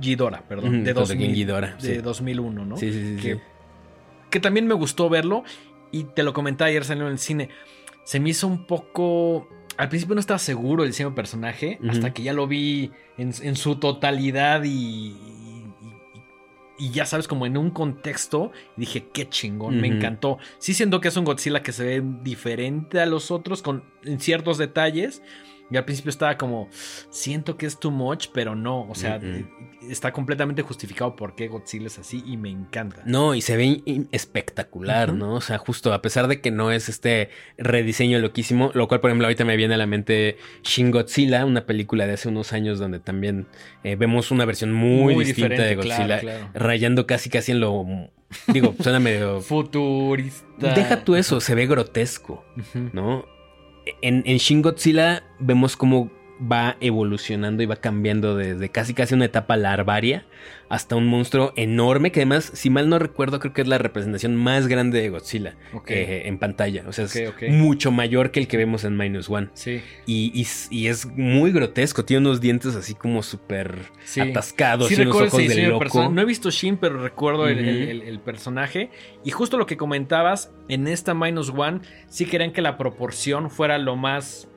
[0.00, 2.76] Ghidorah, perdón, de, 2001, ¿no?
[2.76, 3.53] Sí, sí, sí, que,
[4.40, 5.44] también me gustó verlo
[5.90, 7.48] y te lo comenté ayer saliendo en el cine.
[8.04, 9.48] Se me hizo un poco...
[9.76, 13.76] Al principio no estaba seguro del diseño personaje, hasta que ya lo vi en, su
[13.76, 15.16] totalidad y,
[16.78, 20.38] y ya sabes, como en un contexto, dije, qué chingón, me encantó.
[20.58, 24.20] Sí siento que es un Godzilla que se ve diferente a los otros con, en
[24.20, 25.22] ciertos detalles,
[25.70, 26.68] Y al principio estaba como,
[27.10, 28.88] siento que es too much, pero no.
[28.88, 29.90] O sea, Mm, mm.
[29.90, 33.02] está completamente justificado por qué Godzilla es así y me encanta.
[33.04, 35.12] No, y se ve espectacular.
[35.12, 35.34] ¿no?
[35.34, 39.10] O sea, justo a pesar de que no es este rediseño loquísimo, lo cual, por
[39.10, 42.78] ejemplo, ahorita me viene a la mente Shin Godzilla, una película de hace unos años
[42.78, 43.46] donde también
[43.82, 46.50] eh, vemos una versión muy, distinta de Godzilla, claro, claro.
[46.54, 47.84] rayando casi casi en lo...
[48.48, 49.40] Digo, suena medio...
[49.42, 50.74] Futurista.
[50.74, 52.44] Deja tú eso, se ve grotesco.
[52.92, 53.26] ¿no?
[54.02, 56.10] En, en Shin Godzilla vemos cómo
[56.50, 60.26] va evolucionando y va cambiando desde casi casi una etapa larvaria
[60.68, 64.34] hasta un monstruo enorme que además, si mal no recuerdo, creo que es la representación
[64.34, 65.54] más grande de Godzilla
[65.86, 66.84] eh, en pantalla.
[66.88, 69.48] O sea, es mucho mayor que el que vemos en Minus One.
[69.54, 69.82] Sí.
[70.06, 74.20] Y, y s- y es muy grotesco, tiene unos dientes así como súper Sí.
[74.20, 75.78] atascados Sí y unos ojos de loco.
[75.80, 77.58] persona- No he visto Shin, pero recuerdo el-
[78.02, 78.90] el personaje.
[79.24, 83.78] Y justo lo que comentabas, en esta Minus One, sí querían que la proporción fuera
[83.78, 84.48] lo más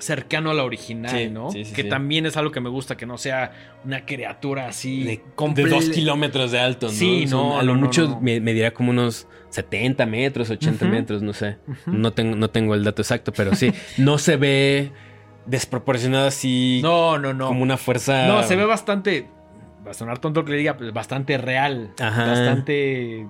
[0.00, 1.50] cercano a la original, Sí, ¿no?
[1.50, 3.52] sí, sí, que también es algo que me gusta, que no sea
[3.84, 5.22] una criatura así de,
[5.68, 6.92] dos kilómetros de alto, ¿no?
[6.92, 8.20] Sí, no, A lo no, mucho no.
[8.20, 10.94] Me, medirá como unos 70 metros, 80 Ujú.
[10.94, 11.58] metros, no sé.
[11.86, 13.72] No tengo, no tengo el dato exacto, pero sí.
[13.98, 14.90] no se ve
[15.46, 17.48] desproporcionado así No, no, no.
[17.48, 18.26] como una fuerza.
[18.26, 19.28] No, se ve bastante.
[19.86, 21.92] Va a sonar tonto que le diga, pues bastante real.
[21.98, 22.26] Ajá.
[22.26, 23.26] Bastante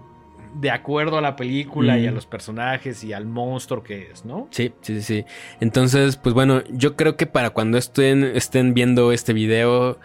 [0.54, 2.14] de acuerdo a la película y a Mm.
[2.14, 4.48] los personajes y al monstruo que es, ¿no?
[4.50, 5.24] Sí, sí, sí.
[5.60, 9.98] Entonces, pues bueno, yo creo que para cuando estén, estén viendo este video,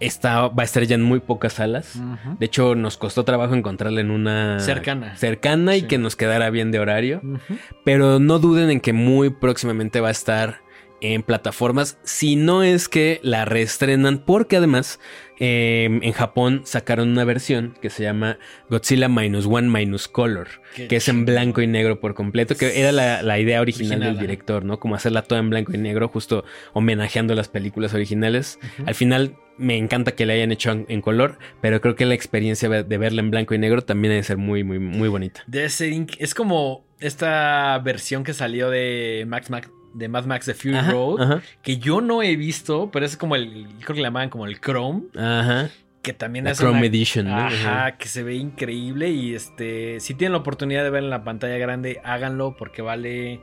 [0.00, 2.00] esta va a estar ya en muy pocas salas.
[2.38, 5.16] De hecho, nos costó trabajo encontrarla en una Cercana.
[5.16, 7.20] cercana y que nos quedara bien de horario.
[7.84, 10.60] Pero no duden en que muy próximamente va a estar
[11.00, 14.98] en plataformas, si no es que la reestrenan, porque además
[15.40, 18.38] eh, en Japón sacaron una versión que se llama
[18.70, 22.80] Godzilla Minus One Minus Color, Qué que es en blanco y negro por completo, que
[22.80, 24.20] era la, la idea original, Original, del ajá.
[24.22, 24.78] director, ¿no?
[24.80, 28.58] Como hacerla toda en blanco y negro, justo homenajeando las películas originales.
[28.86, 32.68] Al final me encanta que la hayan hecho en, color, pero creo que la experiencia
[32.68, 35.42] de verla en blanco y negro también debe ser muy, muy, muy bonita.
[35.46, 40.46] Debe ser inc- es como esta versión que salió de Max Max de Mad Max
[40.46, 43.88] The Fury Ajá, Road, ajá, que yo no he visto, pero es como el, creo
[43.88, 45.70] que le llamaban como el Chrome, ajá.
[46.02, 47.36] que también La es Chrome una- Edition, ¿no?
[47.36, 51.24] Ajá, que se ve increíble y este, si tienen la oportunidad de ver en la
[51.24, 53.40] pantalla grande, háganlo porque vale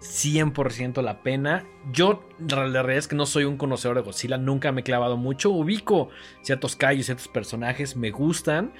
[0.00, 1.64] 100% la pena.
[1.92, 5.16] Yo la realidad es que no soy un conocedor de Godzilla, nunca me he clavado
[5.16, 6.08] mucho, ubico
[6.42, 8.72] ciertos callos, ciertos personajes, me gustan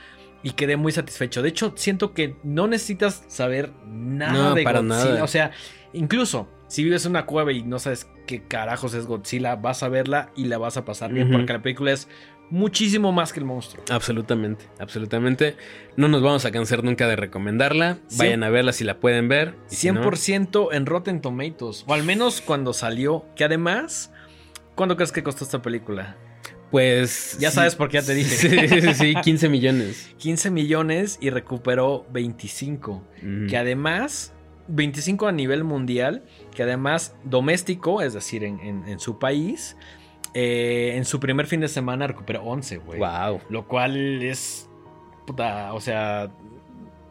[0.42, 1.40] y quedé muy satisfecho.
[1.42, 5.24] De hecho, siento que no necesitas saber nada No, de para Godzilla, nada.
[5.24, 5.52] o sea,
[5.92, 9.90] incluso si vives en una cueva y no sabes qué carajos es Godzilla, vas a
[9.90, 12.08] verla y la vas a pasar bien porque la película es
[12.48, 13.84] muchísimo más que el monstruo.
[13.90, 15.54] Absolutamente, absolutamente.
[15.98, 17.98] No nos vamos a cansar nunca de recomendarla.
[18.16, 19.54] Vayan a verla si la pueden ver.
[19.70, 21.84] y si no- 100% en Rotten Tomatoes.
[21.86, 23.26] O al menos cuando salió.
[23.36, 24.10] Que además,
[24.74, 26.16] ¿cuánto crees que costó esta película?
[26.70, 27.36] pues.
[27.38, 27.56] Ya sí.
[27.56, 28.30] sabes por qué ya te dije.
[28.34, 30.10] Sí, sí, sí, 15 millones.
[30.16, 32.92] 15 millones y recuperó 25.
[32.92, 33.46] Ujú.
[33.46, 34.32] Que además,
[34.74, 36.24] 25 a nivel mundial.
[36.54, 39.76] Que además, doméstico, es decir, en, en- en su país,
[40.34, 42.98] eh, en su primer fin de semana recuperó 11, güey.
[42.98, 43.40] Wow.
[43.50, 44.68] Lo cual es.
[45.26, 46.30] Puta, o sea.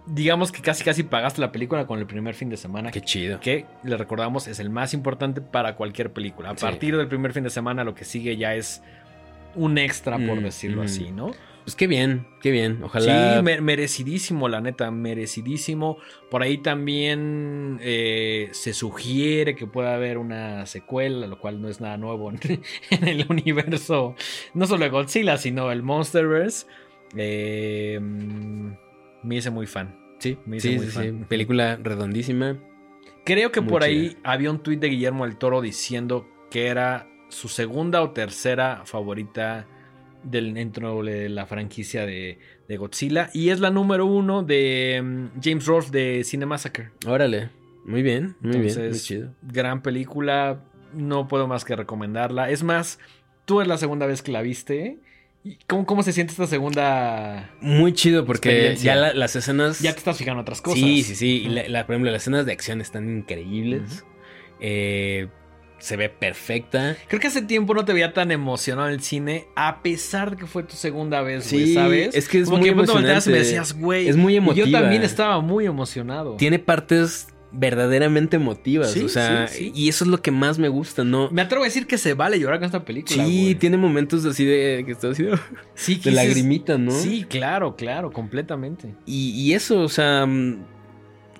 [0.08, 2.90] Digamos que casi casi pagaste la película con el primer fin de semana.
[2.92, 3.40] Qué chido.
[3.40, 6.50] que le recordamos es el más importante para cualquier película.
[6.50, 6.66] A Sí.
[6.66, 8.82] partir del primer fin de semana lo que sigue ya es
[9.56, 10.86] un extra, por Mm, decirlo mm.
[10.86, 11.32] así, ¿no?
[11.64, 12.82] Pues qué bien, qué bien.
[12.84, 13.38] Ojalá.
[13.38, 15.98] Sí, me- merecidísimo, la neta, merecidísimo.
[16.30, 21.80] Por ahí también eh, se sugiere que pueda haber una secuela, lo cual no es
[21.80, 22.40] nada nuevo en,
[22.90, 24.16] en el universo,
[24.54, 26.66] no solo de Godzilla, sino el Monsterverse.
[27.16, 29.98] Eh, me hice muy fan.
[30.20, 31.20] Sí, me hice sí, muy sí, fan.
[31.20, 31.26] sí.
[31.28, 32.58] Película redondísima.
[33.24, 33.90] Creo que Muy por chida.
[33.92, 38.82] ahí había un tuit de Guillermo del Toro diciendo que era su segunda o tercera
[38.86, 39.68] favorita
[40.24, 43.30] del, dentro de la franquicia de, de Godzilla.
[43.34, 46.90] Y es la número uno de mm, James Ross de Cinemassacre.
[47.08, 47.50] Órale.
[47.86, 48.62] Muy bien, muy bien.
[48.64, 49.34] Muy Entonces, chido.
[49.42, 50.64] gran película.
[50.94, 52.50] No puedo más que recomendarla.
[52.50, 53.00] Es más,
[53.46, 55.00] tú es la segunda vez que la viste.
[55.44, 57.50] ¿Y ¿Cómo, cómo se siente esta segunda?
[57.62, 59.80] Muy chido porque ya la- las escenas.
[59.80, 60.80] Ya te estás fijando en otras cosas.
[60.80, 61.48] Sí, sí, sí.
[61.50, 64.06] La, la- por ejemplo, las escenas de acción están increíbles.
[64.60, 65.28] Eh,
[65.82, 66.96] se ve perfecta.
[67.08, 70.38] Creo que hace tiempo no te veía tan emocionado en el cine, a pesar de
[70.38, 72.16] que fue tu segunda vez, Sí, ¿sabes?
[72.16, 73.32] es que es Como muy volteabas y me emocionante.
[73.32, 74.08] decías, güey.
[74.08, 74.66] Es muy y emotiva.
[74.68, 76.36] yo también estaba muy emocionado.
[76.38, 78.92] Tiene partes verdaderamente emotivas.
[78.92, 81.30] Sí, o sea, sí, y eso es lo que más me gusta, ¿no?
[81.32, 83.26] Me atrevo a decir que se vale llorar con esta película.
[83.26, 85.38] Sí, tiene momentos así de que estás así de,
[85.76, 86.92] sí, de que lagrimita, ¿no?
[86.92, 88.96] Sí, claro, claro, completamente.
[89.06, 90.64] Y, y eso, o sea, mm,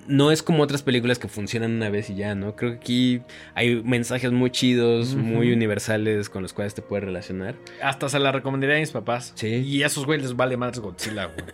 [0.06, 2.56] no es como otras películas que funcionan una vez y ya, ¿no?
[2.56, 3.22] Creo que aquí
[3.54, 7.54] hay mensajes muy chidos, muy universales con los cuales te puedes relacionar.
[7.82, 9.32] Hasta se la recomendaría a mis papás.
[9.36, 9.48] Sí.
[9.48, 11.46] Y a esos güeyes les vale más Godzilla, güey.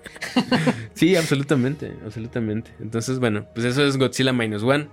[0.94, 2.72] Sí, absolutamente, absolutamente.
[2.80, 4.88] Entonces, bueno, pues eso es Godzilla Minus One.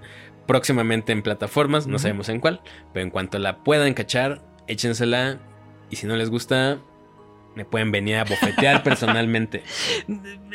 [0.45, 2.61] Próximamente en plataformas, no sabemos en cuál,
[2.93, 5.39] pero en cuanto la puedan cachar, échensela.
[5.89, 6.79] Y si no les gusta,
[7.55, 9.63] me pueden venir a bofetear personalmente.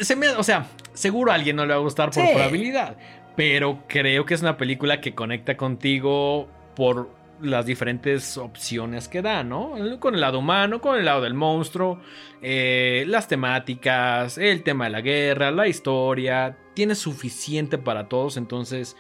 [0.01, 2.31] Se me- o sea, seguro a alguien no le va a gustar por Sí.
[2.33, 2.97] probabilidad.
[3.37, 9.43] Pero creo que es una película que conecta contigo por las diferentes opciones que da,
[9.43, 9.73] ¿no?
[9.99, 11.99] Con el lado humano, con el lado del monstruo,
[12.43, 16.59] eh, las temáticas, el tema de la guerra, la historia.
[16.75, 18.95] Tiene suficiente para todos, entonces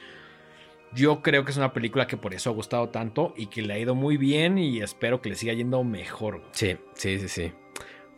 [0.95, 3.75] yo creo que es una película que por eso ha gustado tanto y que le
[3.75, 6.43] ha ido muy bien y espero que le siga yendo mejor.
[6.53, 7.53] Sí, sí, sí, sí.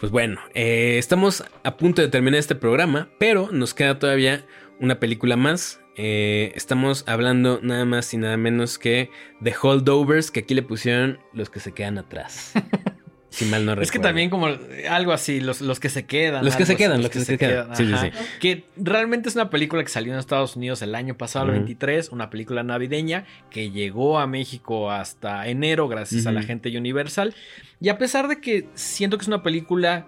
[0.03, 4.44] Pues bueno, eh, estamos a punto de terminar este programa, pero nos queda todavía
[4.80, 5.80] una película más.
[5.94, 11.20] Eh, estamos hablando nada más y nada menos que de Holdovers, que aquí le pusieron
[11.32, 12.53] los que se quedan atrás.
[13.33, 13.83] si mal no recuerdo.
[13.83, 14.49] Es que también como
[14.91, 16.45] algo así, los, los que se quedan.
[16.45, 17.74] Los que se quedan, los que se quedan.
[17.74, 18.11] Sí, sí, sí.
[18.41, 21.59] Que realmente es una película que salió en Estados Unidos el año pasado, el Ujú.
[21.61, 27.35] 23, una película navideña que llegó a México hasta enero gracias a la gente Universal.
[27.80, 30.07] Y a pesar de que siento que es una película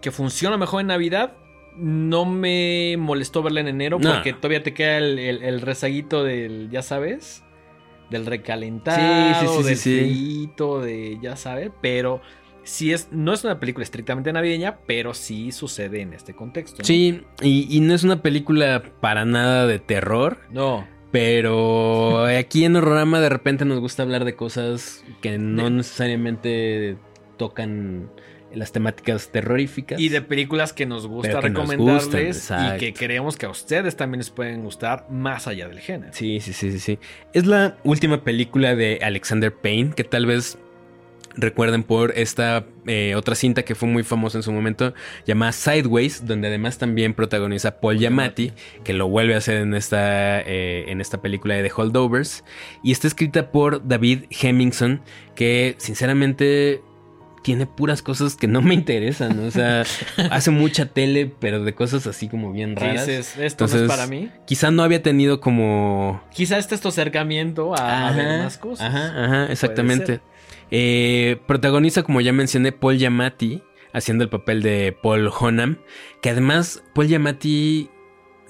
[0.00, 1.34] que funciona mejor en Navidad,
[1.76, 4.12] no me molestó verla en enero No.
[4.12, 7.42] porque todavía te queda el, el- el rezaguito del, ya sabes,
[8.10, 12.20] del recalentado, Sí, sí, sí, del frito, de ya sabes, pero
[12.64, 16.78] sí es, no es una película estrictamente navideña, pero sí sucede en este contexto.
[16.78, 16.84] ¿no?
[16.84, 20.86] Sí, y, y no es una película para nada de terror, No.
[21.10, 26.96] pero aquí en Horrorama de repente nos gusta hablar de cosas que no necesariamente
[27.36, 28.10] tocan
[28.54, 29.98] las temáticas terroríficas.
[29.98, 33.96] Y de películas que nos gusta nos recomendarles gustan, y que creemos que a ustedes
[33.96, 36.12] también les pueden gustar más allá del género.
[36.12, 36.98] Sí, sí, sí, sí, sí.
[37.32, 40.58] Es la última película de Alexander Payne, que tal vez
[41.34, 44.94] recuerden por esta eh, otra cinta que fue muy famosa en su momento,
[45.26, 48.52] llamada Sideways, donde además también protagoniza Paul Giamatti,
[48.84, 52.44] que lo vuelve a hacer en esta, eh, en esta película de The Holdovers.
[52.82, 55.02] Y está escrita por David Hemmingson,
[55.34, 56.82] que sinceramente
[57.42, 59.38] tiene puras cosas que no me interesan.
[59.40, 59.84] O sea,
[60.30, 63.08] hace mucha tele, pero de cosas así como bien raras.
[63.08, 64.30] esto no Entonces, es para mí.
[64.46, 68.86] Quizá no había tenido como Quizá este es tu acercamiento a, a ver más cosas.
[68.88, 70.20] Ajá, ajá, exactamente.
[70.70, 73.62] Eh, protagoniza, como ya mencioné, Paul Giamatti,
[73.92, 75.78] haciendo el papel de Paul Honam,
[76.22, 77.90] que además Paul Giamatti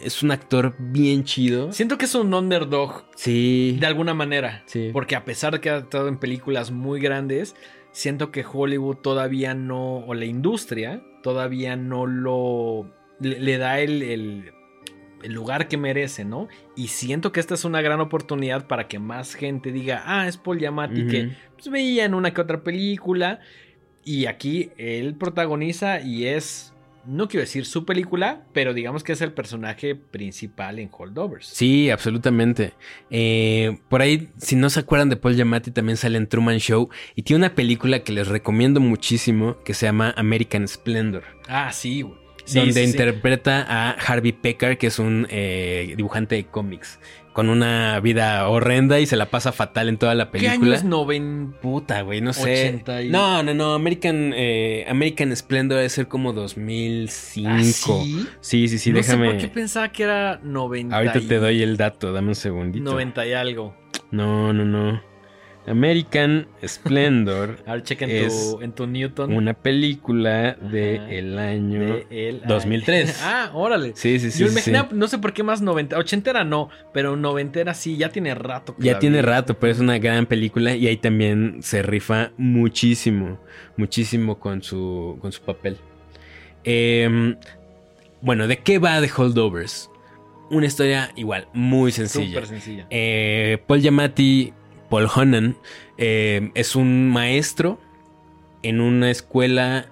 [0.00, 1.72] es un actor bien chido.
[1.72, 3.76] Siento que es un underdog Sí.
[3.80, 4.62] de alguna manera.
[4.66, 4.90] Sí.
[4.92, 7.54] Porque a pesar de que ha estado en películas muy grandes,
[7.92, 14.02] siento que Hollywood todavía no, o la industria, todavía no lo, le, le da el,
[14.02, 14.52] el-
[15.22, 16.48] el lugar que merece, ¿no?
[16.74, 20.36] Y siento que esta es una gran oportunidad para que más gente diga, ah, es
[20.36, 21.10] Paul Giamatti, Ujú.
[21.10, 23.38] que pues, veía en una que otra película.
[24.04, 26.71] Y aquí él protagoniza y es,
[27.04, 31.46] no quiero decir su película, pero digamos que es el personaje principal en Holdovers.
[31.46, 32.74] Sí, absolutamente.
[33.10, 36.88] Eh, por ahí, si no se acuerdan de Paul Giamatti, también sale en Truman Show
[37.14, 41.24] y tiene una película que les recomiendo muchísimo que se llama American Splendor.
[41.48, 42.21] Ah, sí, güey.
[42.44, 42.90] Sí, donde sí, sí.
[42.90, 46.98] interpreta a Harvey Pecker, que es un eh, dibujante de cómics,
[47.32, 50.76] con una vida horrenda y se la pasa fatal en toda la ¿Qué año película.
[50.76, 51.60] es 90?
[51.60, 52.68] Puta, güey, no sé.
[52.68, 53.74] 80 y- No, no, no.
[53.74, 57.48] American, eh, American Splendor debe ser como 2005.
[57.50, 58.26] ¿Ah, sí?
[58.40, 59.26] sí, sí, sí, no déjame.
[59.26, 62.34] sé por qué pensaba que era 90 Ahorita y- te doy el dato, dame un
[62.34, 62.84] segundito.
[62.84, 63.74] 90 y algo.
[64.10, 65.02] No, no, no.
[65.66, 69.32] American Splendor, A ver, checa en, Es tu, en tu Newton.
[69.32, 71.10] una película de Ajá.
[71.12, 73.20] el año de el- 2003.
[73.22, 73.92] Ah, órale.
[73.94, 74.40] Sí, sí, sí.
[74.44, 75.96] Yo sí, no sé por qué más 90.
[75.98, 78.74] Ochentera no, pero noventera sí, ya tiene rato.
[78.78, 79.22] Ya tiene vi.
[79.22, 83.38] rato, pero es una gran película y ahí también se rifa muchísimo,
[83.76, 85.78] muchísimo con su, con su papel.
[86.64, 87.36] Em,
[88.20, 89.90] bueno, ¿de qué va The Holdovers?
[90.50, 92.26] Una historia igual, muy sencilla.
[92.28, 92.86] Súper sencilla.
[92.90, 94.52] Eh, Paul Giamatti,
[94.92, 95.56] Paul Honan,
[95.96, 97.80] eh, es un maestro
[98.62, 99.86] en una escuela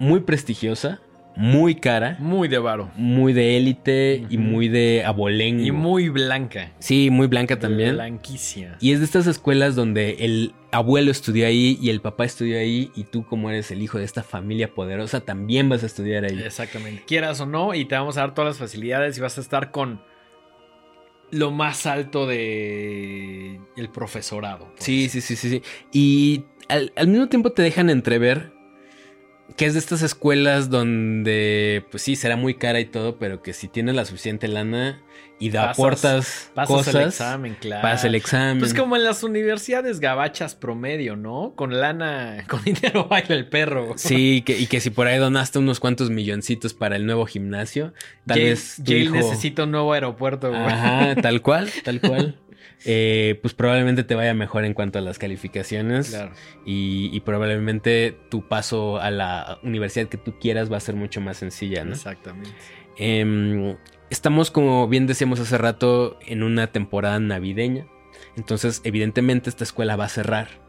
[0.00, 1.00] muy prestigiosa,
[1.36, 2.90] muy cara, Muy de varo.
[2.96, 5.62] muy de élite y muy de abolengo.
[5.62, 6.72] Y muy blanca.
[6.80, 7.94] Sí, muy blanca también.
[7.94, 8.76] Blanquicia.
[8.80, 12.90] Y es de estas escuelas donde el abuelo estudió ahí y el papá estudió ahí
[12.96, 16.42] y tú como eres el hijo de esta familia poderosa también vas a estudiar ahí.
[16.44, 17.04] Exactamente.
[17.06, 19.70] Quieras o no, y te vamos a dar todas las facilidades y vas a estar
[19.70, 20.00] con
[21.32, 24.72] lo más alto de el profesorado.
[24.76, 25.62] Sí, sí, sí, sí, sí.
[25.90, 28.52] Y al, al mismo tiempo te dejan entrever
[29.56, 33.52] que es de estas escuelas donde, pues sí, será muy cara y todo, pero que
[33.52, 35.00] si tienes la suficiente lana
[35.38, 37.82] y da aportas pasas cosas, el examen, claro.
[37.82, 38.60] pasas el examen.
[38.60, 41.54] Pues como en las universidades gabachas promedio, ¿no?
[41.56, 43.94] Con lana, con dinero baila el perro.
[43.96, 47.92] Sí, que, y que si por ahí donaste unos cuantos milloncitos para el nuevo gimnasio,
[48.26, 50.62] tal Yale- vez Yale hijo- necesita un nuevo aeropuerto, güey.
[50.62, 52.38] Ajá, tal cual, tal cual.
[52.84, 56.32] Eh, pues probablemente te vaya mejor en cuanto a las calificaciones Claro.
[56.64, 61.20] y, y probablemente tu paso a la universidad que tú quieras va a ser mucho
[61.20, 61.92] más sencilla, ¿no?
[61.92, 62.50] Exactamente.
[62.96, 63.76] Em,
[64.10, 67.86] estamos, como bien decíamos hace rato, en una temporada navideña.
[68.36, 70.61] Entonces, evidentemente, esta escuela va a cerrar.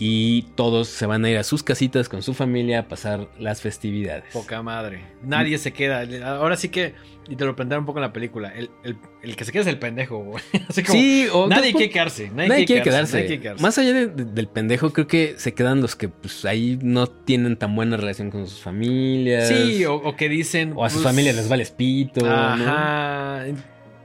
[0.00, 3.60] Y todos se van a ir a sus casitas con su familia a pasar las
[3.62, 4.32] festividades.
[4.32, 5.02] Poca madre.
[5.24, 6.04] Nadie se queda.
[6.38, 6.94] Ahora sí que,
[7.28, 9.62] y te lo plantearon un poco en la película, el, el- el que se queda
[9.62, 10.42] es el pendejo, güey.
[10.68, 12.30] Así como, Sí, o nadie quiere quedarse.
[12.30, 13.14] Nadie, Nadie quiere quedarse.
[13.16, 13.62] nadie quiere quedarse.
[13.62, 17.08] Más allá de- de- del pendejo, creo que se quedan los que pues ahí no
[17.08, 19.48] tienen tan buena relación con sus familias.
[19.48, 20.74] Sí, o, o que dicen.
[20.76, 22.24] o a sus pues, familias les vale pito.
[22.24, 22.30] ¿no?
[22.32, 23.44] Ajá.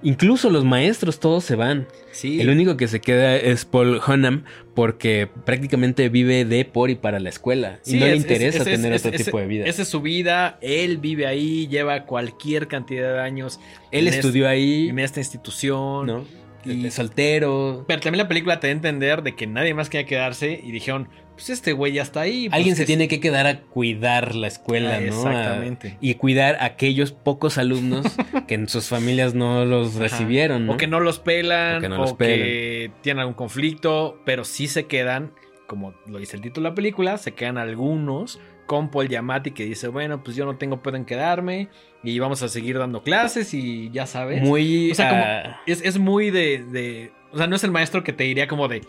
[0.05, 1.87] Incluso los maestros todos se van.
[2.11, 2.41] Sí.
[2.41, 4.43] El único que se queda es Paul Hunnam
[4.73, 7.79] porque prácticamente vive de por y para la escuela.
[7.83, 9.65] Sí, y no le es- interesa es- es- tener otro tipo de vida.
[9.65, 10.57] Esa es su vida.
[10.61, 13.59] Él vive ahí, lleva cualquier cantidad de años.
[13.91, 16.07] Él estudió ahí, en esta institución.
[16.07, 16.25] ¿no?
[16.65, 17.83] y- Y soltero.
[17.87, 20.71] Pero también la película te da a entender de que nadie más quería quedarse y
[20.71, 22.47] dijeron, pues este güey ya está ahí.
[22.49, 25.05] pues Alguien se tiene que quedar a cuidar la escuela, Ah, ¿no?
[25.07, 25.87] exactamente.
[25.89, 28.05] A- y cuidar a aquellos pocos alumnos
[28.47, 30.73] que en sus familias no los recibieron, ¿no?
[30.73, 34.43] O que no los pelan, O que no o los que tienen algún conflicto, pero
[34.43, 35.31] sí se quedan,
[35.67, 39.65] como lo dice el título de la película, se quedan algunos con Paul Giamatti que
[39.65, 41.67] dice, bueno, pues yo no tengo pedo en quedarme
[42.03, 44.41] y vamos a seguir dando clases y ya sabes.
[44.41, 44.91] Muy.
[44.91, 48.03] O sea, como- ah, Es, es muy de, de- O sea, no es el maestro
[48.03, 48.81] que te diría como de,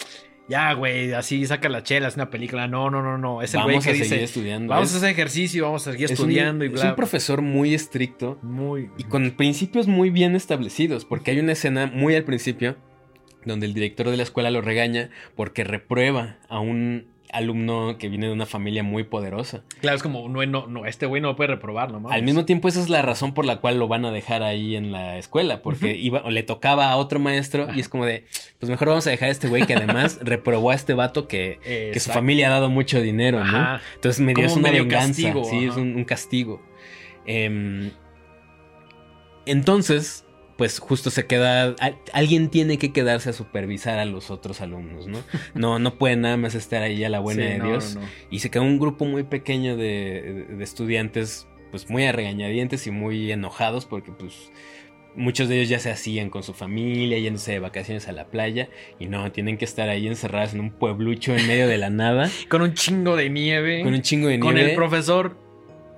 [0.48, 2.68] ya, güey, así saca la chela, es una película.
[2.68, 3.40] No, no, no, no.
[3.42, 4.70] Es el güey vamos que a seguir dice, estudiando.
[4.74, 6.90] vamos Es- a hacer ejercicio, vamos a seguir es un- estudiando y Es bla.
[6.90, 8.38] un profesor muy estricto.
[8.42, 8.90] Muy.
[8.98, 12.76] Y con principios muy bien establecidos, porque hay una escena muy al principio
[13.44, 18.28] donde el director de la escuela lo regaña porque reprueba a un alumno que viene
[18.28, 19.62] de una familia muy poderosa.
[19.80, 22.16] Claro, es como, no, no, no este güey no puede reprobar, no mames.
[22.16, 24.76] Al mismo tiempo esa es la razón por la cual lo van a dejar ahí
[24.76, 28.24] en la escuela, porque iba, o le tocaba a otro maestro y es como de,
[28.58, 31.58] pues mejor vamos a dejar a este güey que además reprobó a este vato que,
[31.62, 33.78] que su familia ha dado mucho dinero, ¿no?
[33.96, 35.08] Entonces me dio Como una medio venganza.
[35.08, 36.62] castigo, sí, es un castigo.
[37.26, 37.90] Em,
[39.46, 40.23] entonces,
[40.56, 41.74] pues justo se queda.
[41.80, 45.18] al- alguien tiene que quedarse a supervisar a los otros alumnos, ¿no?
[45.54, 47.96] No, no puede nada más estar ahí a la buena Sí, de no, Dios.
[47.96, 48.02] no.
[48.30, 52.90] Y se queda un grupo muy pequeño de, de estudiantes, pues muy a regañadientes y
[52.90, 54.50] muy enojados porque, pues.
[55.16, 58.68] Muchos de ellos ya se hacían con su familia, yéndose de vacaciones a la playa,
[58.98, 62.28] y no, tienen que estar ahí encerrados en un pueblucho en medio de la nada,
[62.48, 63.82] Con un chingo de nieve.
[63.84, 64.70] con un chingo de Con nieve.
[64.70, 65.38] el profesor,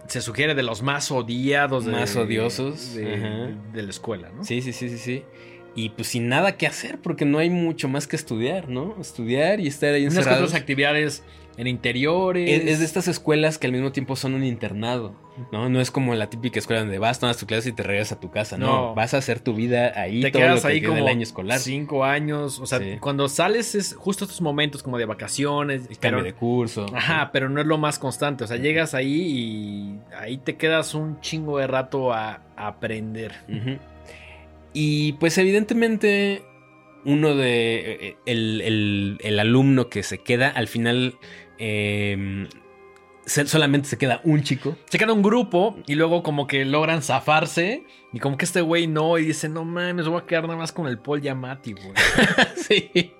[0.08, 1.84] se sugiere de los más odiados.
[1.86, 4.44] de- Más odiosos, De, la escuela, ¿no?
[4.44, 5.22] Sí, sí, sí, sí, sí.
[5.74, 8.96] Y pues sin nada que hacer, porque no hay mucho más que estudiar, ¿no?
[9.00, 10.44] Estudiar y estar ahí Unas encerrados.
[10.48, 11.22] otras actividades
[11.58, 12.62] en interiores.
[12.62, 15.14] Es, es de estas escuelas que al mismo tiempo son un internado,
[15.52, 15.68] ¿no?
[15.68, 18.20] No es como la típica escuela donde vas, tomas tu clase y te regresas a
[18.20, 18.66] tu casa, no.
[18.66, 18.94] No.
[18.94, 21.22] Vas a hacer tu vida ahí te todo quedas lo que ahí como del año
[21.22, 21.58] escolar.
[21.58, 22.58] cinco años.
[22.60, 22.96] O sea, Sí.
[23.00, 25.82] cuando sales es justo estos momentos como de vacaciones.
[25.82, 26.86] Cambio pero- de curso.
[26.94, 28.44] Ajá, pero no es lo más constante.
[28.44, 33.32] O sea, llegas ahí y ahí te quedas un chingo de rato a, aprender.
[34.72, 36.42] Y pues evidentemente
[37.04, 37.98] uno de...
[38.00, 41.14] eh, El, el- el alumno que se queda, al final...
[41.58, 42.65] eh, se-
[43.26, 44.76] solamente se queda un chico.
[44.88, 47.84] Se queda un grupo y luego como que logran zafarse.
[48.12, 49.18] Y como que este güey no.
[49.18, 51.92] Y dice, no mames, voy a quedar nada más con el Paul Yamati, güey.
[52.56, 53.12] Sí.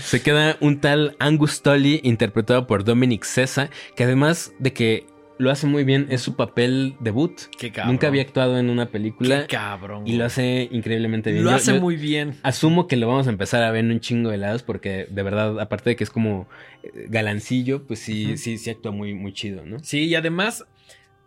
[0.00, 5.06] Se queda un tal Angus Tully interpretado por Dominic Cesa, que además de que
[5.38, 7.32] lo hace muy bien, es su papel debut.
[7.58, 7.92] Qué cabrón.
[7.94, 10.06] Nunca había actuado en una película Qué cabrón.
[10.06, 11.44] y lo hace increíblemente bien.
[11.44, 12.34] Lo Yo- hace yo muy bien.
[12.42, 15.22] Asumo que lo vamos a empezar a ver en un chingo de lados porque de
[15.22, 16.48] verdad, aparte de que es como
[16.82, 19.78] eh, galancillo, pues sí, sí, sí actúa muy, muy chido, ¿no?
[19.80, 20.64] Sí, y además,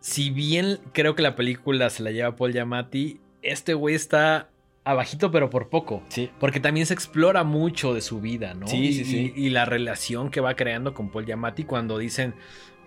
[0.00, 4.48] si bien creo que la película se la lleva Paul Yamati, este güey está
[4.82, 6.02] abajito, pero por poco.
[6.08, 6.30] Sí.
[6.40, 8.66] Porque también se explora mucho de su vida, ¿no?
[8.66, 9.32] Sí, sí, sí.
[9.36, 12.34] Y, y la relación que va creando con Paul Yamati cuando dicen,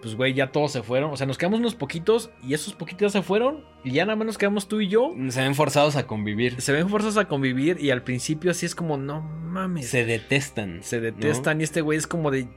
[0.03, 1.11] pues güey, ya todos se fueron.
[1.11, 4.27] O sea, nos quedamos unos poquitos y esos poquitos se fueron y ya nada más
[4.27, 5.11] nos quedamos tú y yo.
[5.29, 6.61] Se ven forzados a convivir.
[6.61, 9.87] Se ven fuerzas a convivir y al principio así es como, no mames.
[9.89, 10.83] Se detestan.
[10.83, 12.47] Se detestan y este güey es como de...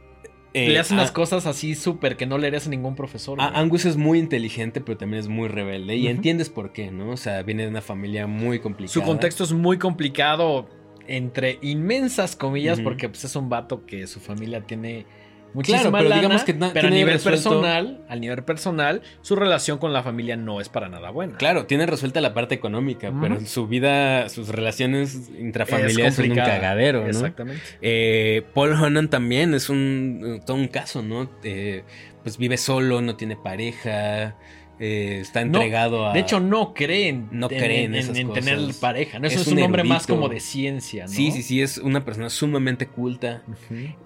[0.55, 3.39] Eh, le hace unas a- cosas así súper que no le harías a ningún profesor.
[3.41, 3.61] A- güey.
[3.61, 5.97] Angus es muy inteligente, pero también es muy rebelde.
[5.97, 7.11] Y entiendes por qué, ¿no?
[7.11, 8.93] O sea, viene de una familia muy complicada.
[8.95, 10.67] Su contexto es muy complicado,
[11.07, 15.05] entre inmensas comillas, porque pues, es un vato que su familia tiene
[15.57, 19.35] muchísima Claro, pero lana, digamos que pero a nivel resuelto- personal, al nivel personal, su
[19.35, 21.37] relación con la familia no es para nada buena.
[21.39, 26.37] Claro, tiene resuelta la parte económica, pero su vida, sus relaciones Es intrafamiliares son un
[26.37, 27.09] cagadero, ¿no?
[27.09, 27.63] Exactamente.
[27.83, 31.29] Eh, Paul Honan también es un todo un caso, ¿no?
[31.43, 31.83] Eh,
[32.23, 34.37] pues vive solo, no tiene pareja,
[34.79, 36.12] eh, está No, entregado a.
[36.12, 39.18] De hecho, no creen, No creen en, esas en tener pareja.
[39.18, 39.27] ¿no?
[39.27, 41.11] Eso Es es, un un hombre más como de ciencia, ¿no?
[41.11, 43.43] sí, sí, sí, es una persona sumamente culta.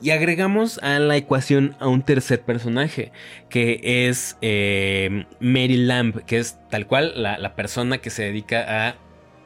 [0.01, 3.13] Y agregamos a la ecuación a un tercer personaje,
[3.49, 8.89] que es eh, Mary Lamb, que es tal cual la, la persona que se dedica
[8.89, 8.97] a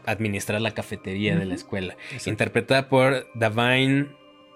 [0.07, 1.97] administrar la cafetería de la escuela.
[2.11, 2.31] Exacto.
[2.31, 4.09] Interpretada por Davine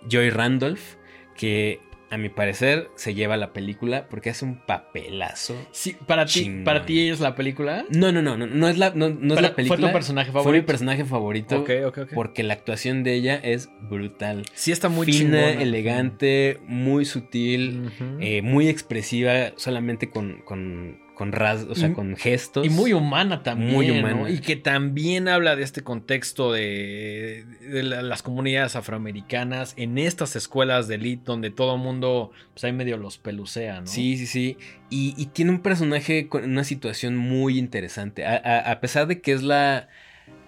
[0.09, 0.97] Joy Randolph,
[1.37, 1.81] que
[2.11, 5.55] a mi parecer se lleva la película porque hace un papelazo.
[5.73, 7.85] Sí, para ti, para ti es la película.
[7.91, 9.79] No, no, no, no, no es la, no, no es la película.
[9.79, 10.67] ¿Fue tu personaje Fue mi favorito?
[10.67, 12.11] personaje favorito Ok, ok, ok.
[12.15, 14.45] porque la actuación de ella es brutal.
[14.55, 15.63] Sí, está muy Fina, chingona.
[15.63, 17.91] elegante, muy sutil,
[18.21, 22.65] eh, muy expresiva, solamente con, con, con ras, o sea, Y- con gestos.
[22.65, 23.73] Y muy humana también.
[23.73, 23.95] Muy ¿no?
[23.99, 24.31] humana.
[24.31, 30.37] Y que también habla de este contexto de, de la- las comunidades afroamericanas en estas
[30.37, 33.89] escuelas de elite donde todo el mundo, pues ahí medio los pelucea, ¿no?
[33.89, 34.57] Sí, sí, sí.
[34.91, 38.25] Y, y tiene un personaje con una situación muy interesante.
[38.25, 39.89] A, a- a pesar de que es la,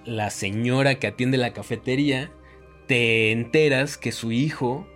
[0.04, 2.30] la señora que atiende la cafetería,
[2.86, 4.86] te enteras que su hijo,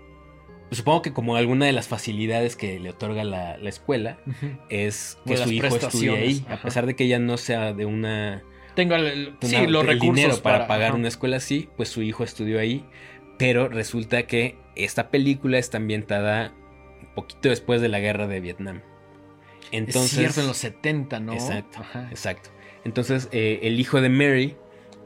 [0.68, 4.18] pues supongo que como alguna de las facilidades que le otorga la, la escuela,
[4.70, 6.46] es que su hijo estudie ahí.
[6.48, 8.42] A pesar de que ella no sea de una...
[8.74, 10.96] Tengo el, el- sí, una- los el recursos dinero para, pagar ajá.
[10.96, 12.84] una escuela así, pues su hijo estudió ahí.
[13.38, 16.52] Pero resulta que esta película está ambientada
[17.02, 18.80] un poquito después de la guerra de Vietnam.
[19.70, 21.32] Entonces, es cierto, en los 70, ¿no?
[21.32, 22.08] Exacto, Ajá.
[22.10, 22.50] exacto.
[22.84, 24.56] Entonces, eh, el hijo de Mary,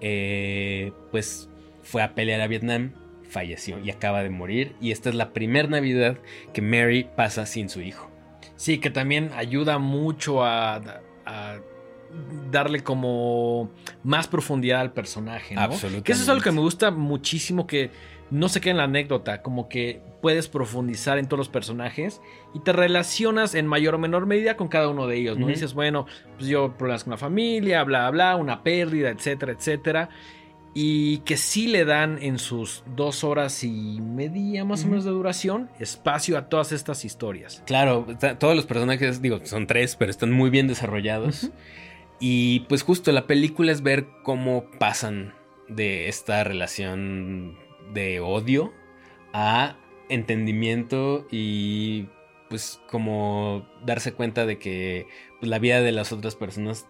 [0.01, 1.49] eh, pues
[1.83, 2.93] fue a pelear a Vietnam,
[3.29, 4.75] falleció y acaba de morir.
[4.81, 6.19] Y esta es la primera Navidad
[6.53, 8.11] que Mary pasa sin su hijo.
[8.57, 10.81] Sí, que también ayuda mucho a,
[11.27, 11.59] a
[12.51, 13.71] darle como
[14.03, 15.63] más profundidad al personaje, ¿no?
[15.63, 16.05] Absolutamente.
[16.05, 17.91] Que eso es algo que me gusta muchísimo, que
[18.31, 22.21] no se queda en la anécdota, como que puedes profundizar en todos los personajes
[22.55, 25.47] y te relacionas en mayor o menor medida con cada uno de ellos, ¿no?
[25.47, 26.07] Dices, bueno,
[26.37, 30.09] pues yo problemas con la familia, bla, bla, una pérdida, etcétera, etcétera.
[30.81, 35.11] Y que sí le dan en sus dos horas y media más o menos de
[35.11, 37.65] duración espacio a todas estas historias.
[37.67, 38.07] Claro,
[38.39, 41.51] todos los personajes, digo, son tres, pero están muy bien desarrollados.
[42.21, 45.35] Y pues justo la película es ver cómo pasan
[45.67, 47.59] de esta relación
[47.93, 48.73] de odio
[49.33, 49.77] a
[50.09, 52.07] entendimiento y
[52.49, 55.09] pues como darse cuenta de que
[55.41, 56.87] pues, la vida de las otras personas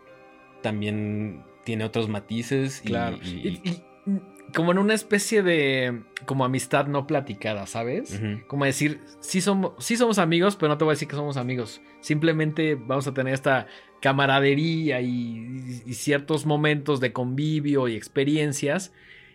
[0.61, 2.81] también tiene otros matices.
[2.83, 3.19] y- Claro.
[3.23, 3.61] y-
[4.07, 4.17] mm,
[4.55, 8.19] como en una especie de como amistad no platicada, ¿sabes?
[8.47, 11.37] Como decir, sí somos, sí somos amigos, pero no te voy a decir que somos
[11.37, 11.83] amigos.
[12.01, 13.67] Simplemente vamos a tener esta
[14.01, 18.95] camaradería y, y ciertos momentos de convivio y experiencias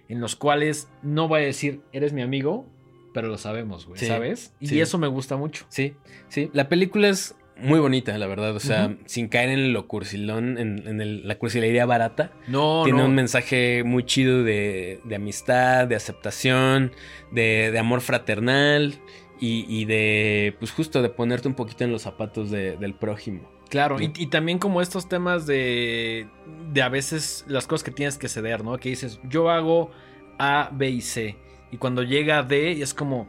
[0.09, 2.67] en los cuales no voy a decir, eres mi amigo,
[3.13, 4.55] pero lo sabemos, güey, Sí, ¿sabes?
[4.59, 4.81] Y sí.
[4.81, 5.65] eso me gusta mucho.
[5.69, 5.93] Sí,
[6.29, 6.49] sí.
[6.53, 8.55] La película es muy bonita, la verdad.
[8.55, 12.31] O sea, sin caer en lo cursilón, en, en el- la cursilería barata.
[12.47, 13.05] No, Tiene no.
[13.05, 16.91] un mensaje muy chido de, de amistad, de aceptación,
[17.31, 18.95] de, de amor fraternal
[19.39, 23.49] y, y de, pues justo de ponerte un poquito en los zapatos de- del prójimo.
[23.69, 24.13] Claro, y, ¿no?
[24.17, 26.27] y también como estos temas de,
[26.71, 28.77] de a veces las cosas que tienes que ceder, ¿no?
[28.77, 29.89] Que dices, yo hago
[30.37, 31.37] A, B y C.
[31.71, 33.27] Y cuando llega D, es como,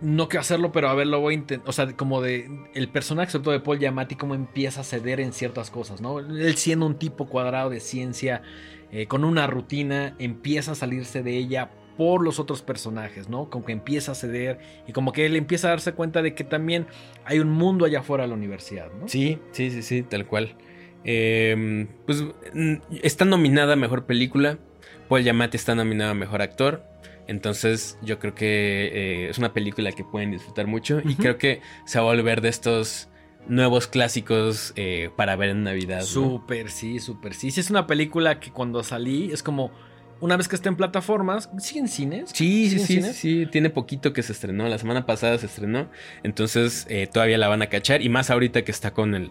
[0.00, 1.68] no quiero hacerlo, pero a ver, lo voy a intentar.
[1.68, 5.20] O sea, como de el personaje, sobre todo de Paul Giamatti, como empieza a ceder
[5.20, 6.20] en ciertas cosas, ¿no?
[6.20, 8.42] Él siendo un tipo cuadrado de ciencia,
[8.92, 13.50] eh, con una rutina, empieza a salirse de ella por los otros personajes, ¿no?
[13.50, 16.44] Como que empieza a ceder y como que él empieza a darse cuenta de que
[16.44, 16.86] también
[17.24, 19.08] hay un mundo allá afuera de la universidad, ¿no?
[19.08, 20.54] Sí, sí, sí, sí, tal cual.
[21.04, 22.24] Eh, pues
[23.02, 24.58] está nominada a Mejor Película.
[25.08, 26.84] Paul Giamatti está nominado a Mejor Actor.
[27.28, 31.00] Entonces yo creo que eh, es una película que pueden disfrutar mucho.
[31.04, 33.08] Y creo que se va a volver de estos
[33.46, 36.00] nuevos clásicos eh, para ver en Navidad.
[36.00, 36.06] ¿no?
[36.06, 37.34] Súper, sí, súper.
[37.34, 39.70] Sí, sí, es una película que cuando salí es como
[40.20, 42.30] una vez que está en plataformas, ¿siguen cines?
[42.32, 43.16] Sí, sí, ¿Siguen sí, sí, cines?
[43.16, 45.88] sí, tiene poquito que se estrenó, la semana pasada se estrenó,
[46.24, 49.30] entonces eh, todavía la van a cachar y más ahorita que está con el,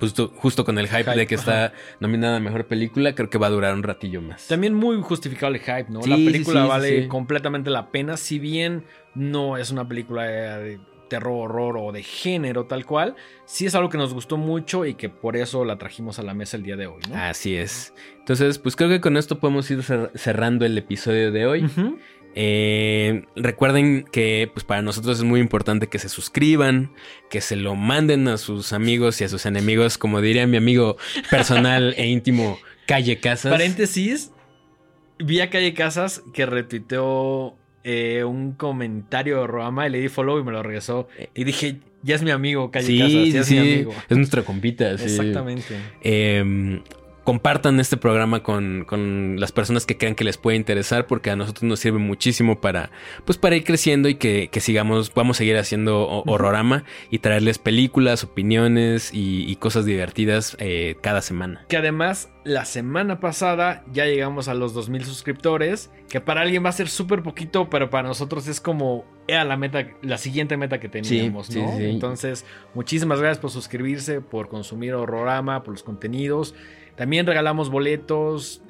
[0.00, 3.38] justo, justo con el hype, Hype, de que está nominada a Mejor Película, creo que
[3.38, 4.46] va a durar un ratillo más.
[4.48, 6.02] También muy justificable el hype, ¿no?
[6.02, 8.84] Sí, la película sí, sí, vale completamente la pena, si bien
[9.14, 13.14] no es una película eh, de terror, horror o de género tal cual,
[13.44, 16.34] sí es algo que nos gustó mucho y que por eso la trajimos a la
[16.34, 17.16] mesa el día de hoy, ¿no?
[17.16, 17.94] Así es.
[18.18, 21.64] Entonces, pues creo que con esto podemos ir cer- cerrando el episodio de hoy.
[21.64, 21.98] Ujú.
[22.38, 26.92] Eh, recuerden que pues para nosotros es muy importante que se suscriban,
[27.30, 30.98] que se lo manden a sus amigos y a sus enemigos, como diría mi amigo
[31.30, 33.50] personal e íntimo Calle Casas.
[33.50, 34.32] Paréntesis,
[35.18, 40.38] vi a Calle Casas que retuiteó eh, un comentario de Roama y le di follow
[40.38, 41.08] y me lo regresó.
[41.34, 43.94] Y dije, ya es mi amigo Calle Casas, ya es mi amigo.
[44.10, 45.74] Es nuestra compita, Exactamente.
[46.02, 46.82] Eh,
[47.26, 51.64] compartan este programa con, las personas que crean que les puede interesar porque a nosotros
[51.64, 52.90] nos sirve muchísimo para
[53.24, 59.10] pues para ir creciendo y que, sigamos podamos seguir haciendo horrorama y traerles películas opiniones
[59.12, 61.64] y, cosas divertidas eh, cada semana.
[61.68, 66.68] Que además la semana pasada ya llegamos a los 2000 suscriptores que para alguien va
[66.68, 70.78] a ser súper poquito pero para nosotros es como era la meta la siguiente meta
[70.78, 71.72] que teníamos ¿no?
[71.72, 76.54] entonces muchísimas gracias por suscribirse por consumir horrorama por los contenidos
[76.96, 78.62] también regalamos boletos.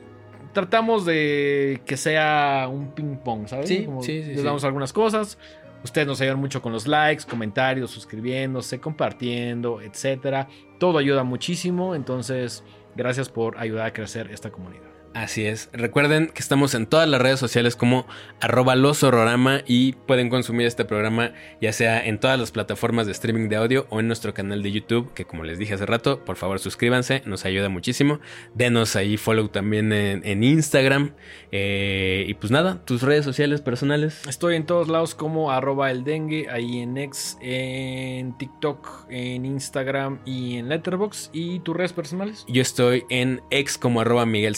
[0.52, 3.68] Tratamos de que sea un ping pong, ¿sabes?
[3.68, 4.34] Sí, sí, sí.
[4.34, 5.38] Les damos algunas cosas.
[5.84, 10.48] Ustedes nos ayudan mucho con los likes, comentarios, suscribiéndose, compartiendo, etcétera.
[10.78, 11.94] Todo ayuda muchísimo.
[11.94, 12.64] Entonces,
[12.96, 14.85] gracias por ayudar a crecer esta comunidad.
[15.16, 15.70] Así es.
[15.72, 18.06] Recuerden que estamos en todas las redes sociales como
[18.38, 23.48] arroba losororama y pueden consumir este programa ya sea en todas las plataformas de streaming
[23.48, 26.36] de audio o en nuestro canal de YouTube, que como les dije hace rato, por
[26.36, 28.20] favor suscríbanse, nos ayuda muchísimo.
[28.54, 31.12] Denos ahí follow también en, Instagram.
[31.50, 34.20] Eh, y pues nada, tus redes sociales personales.
[34.28, 40.18] Estoy en todos lados como arroba el dengue, ahí en X, en TikTok, en Instagram
[40.26, 41.30] y en Letterboxd.
[41.32, 42.44] ¿Y tus redes personales?
[42.48, 44.56] Yo estoy en X como arroba Miguel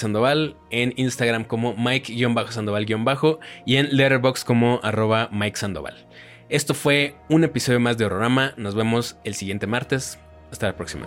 [0.70, 6.06] En Instagram como Mike-Sandoval- y en Letterboxd como arroba Mike Sandoval.
[6.48, 8.54] Esto fue un episodio más de Horrorama.
[8.56, 10.18] Nos vemos el siguiente martes.
[10.50, 11.06] Hasta la próxima.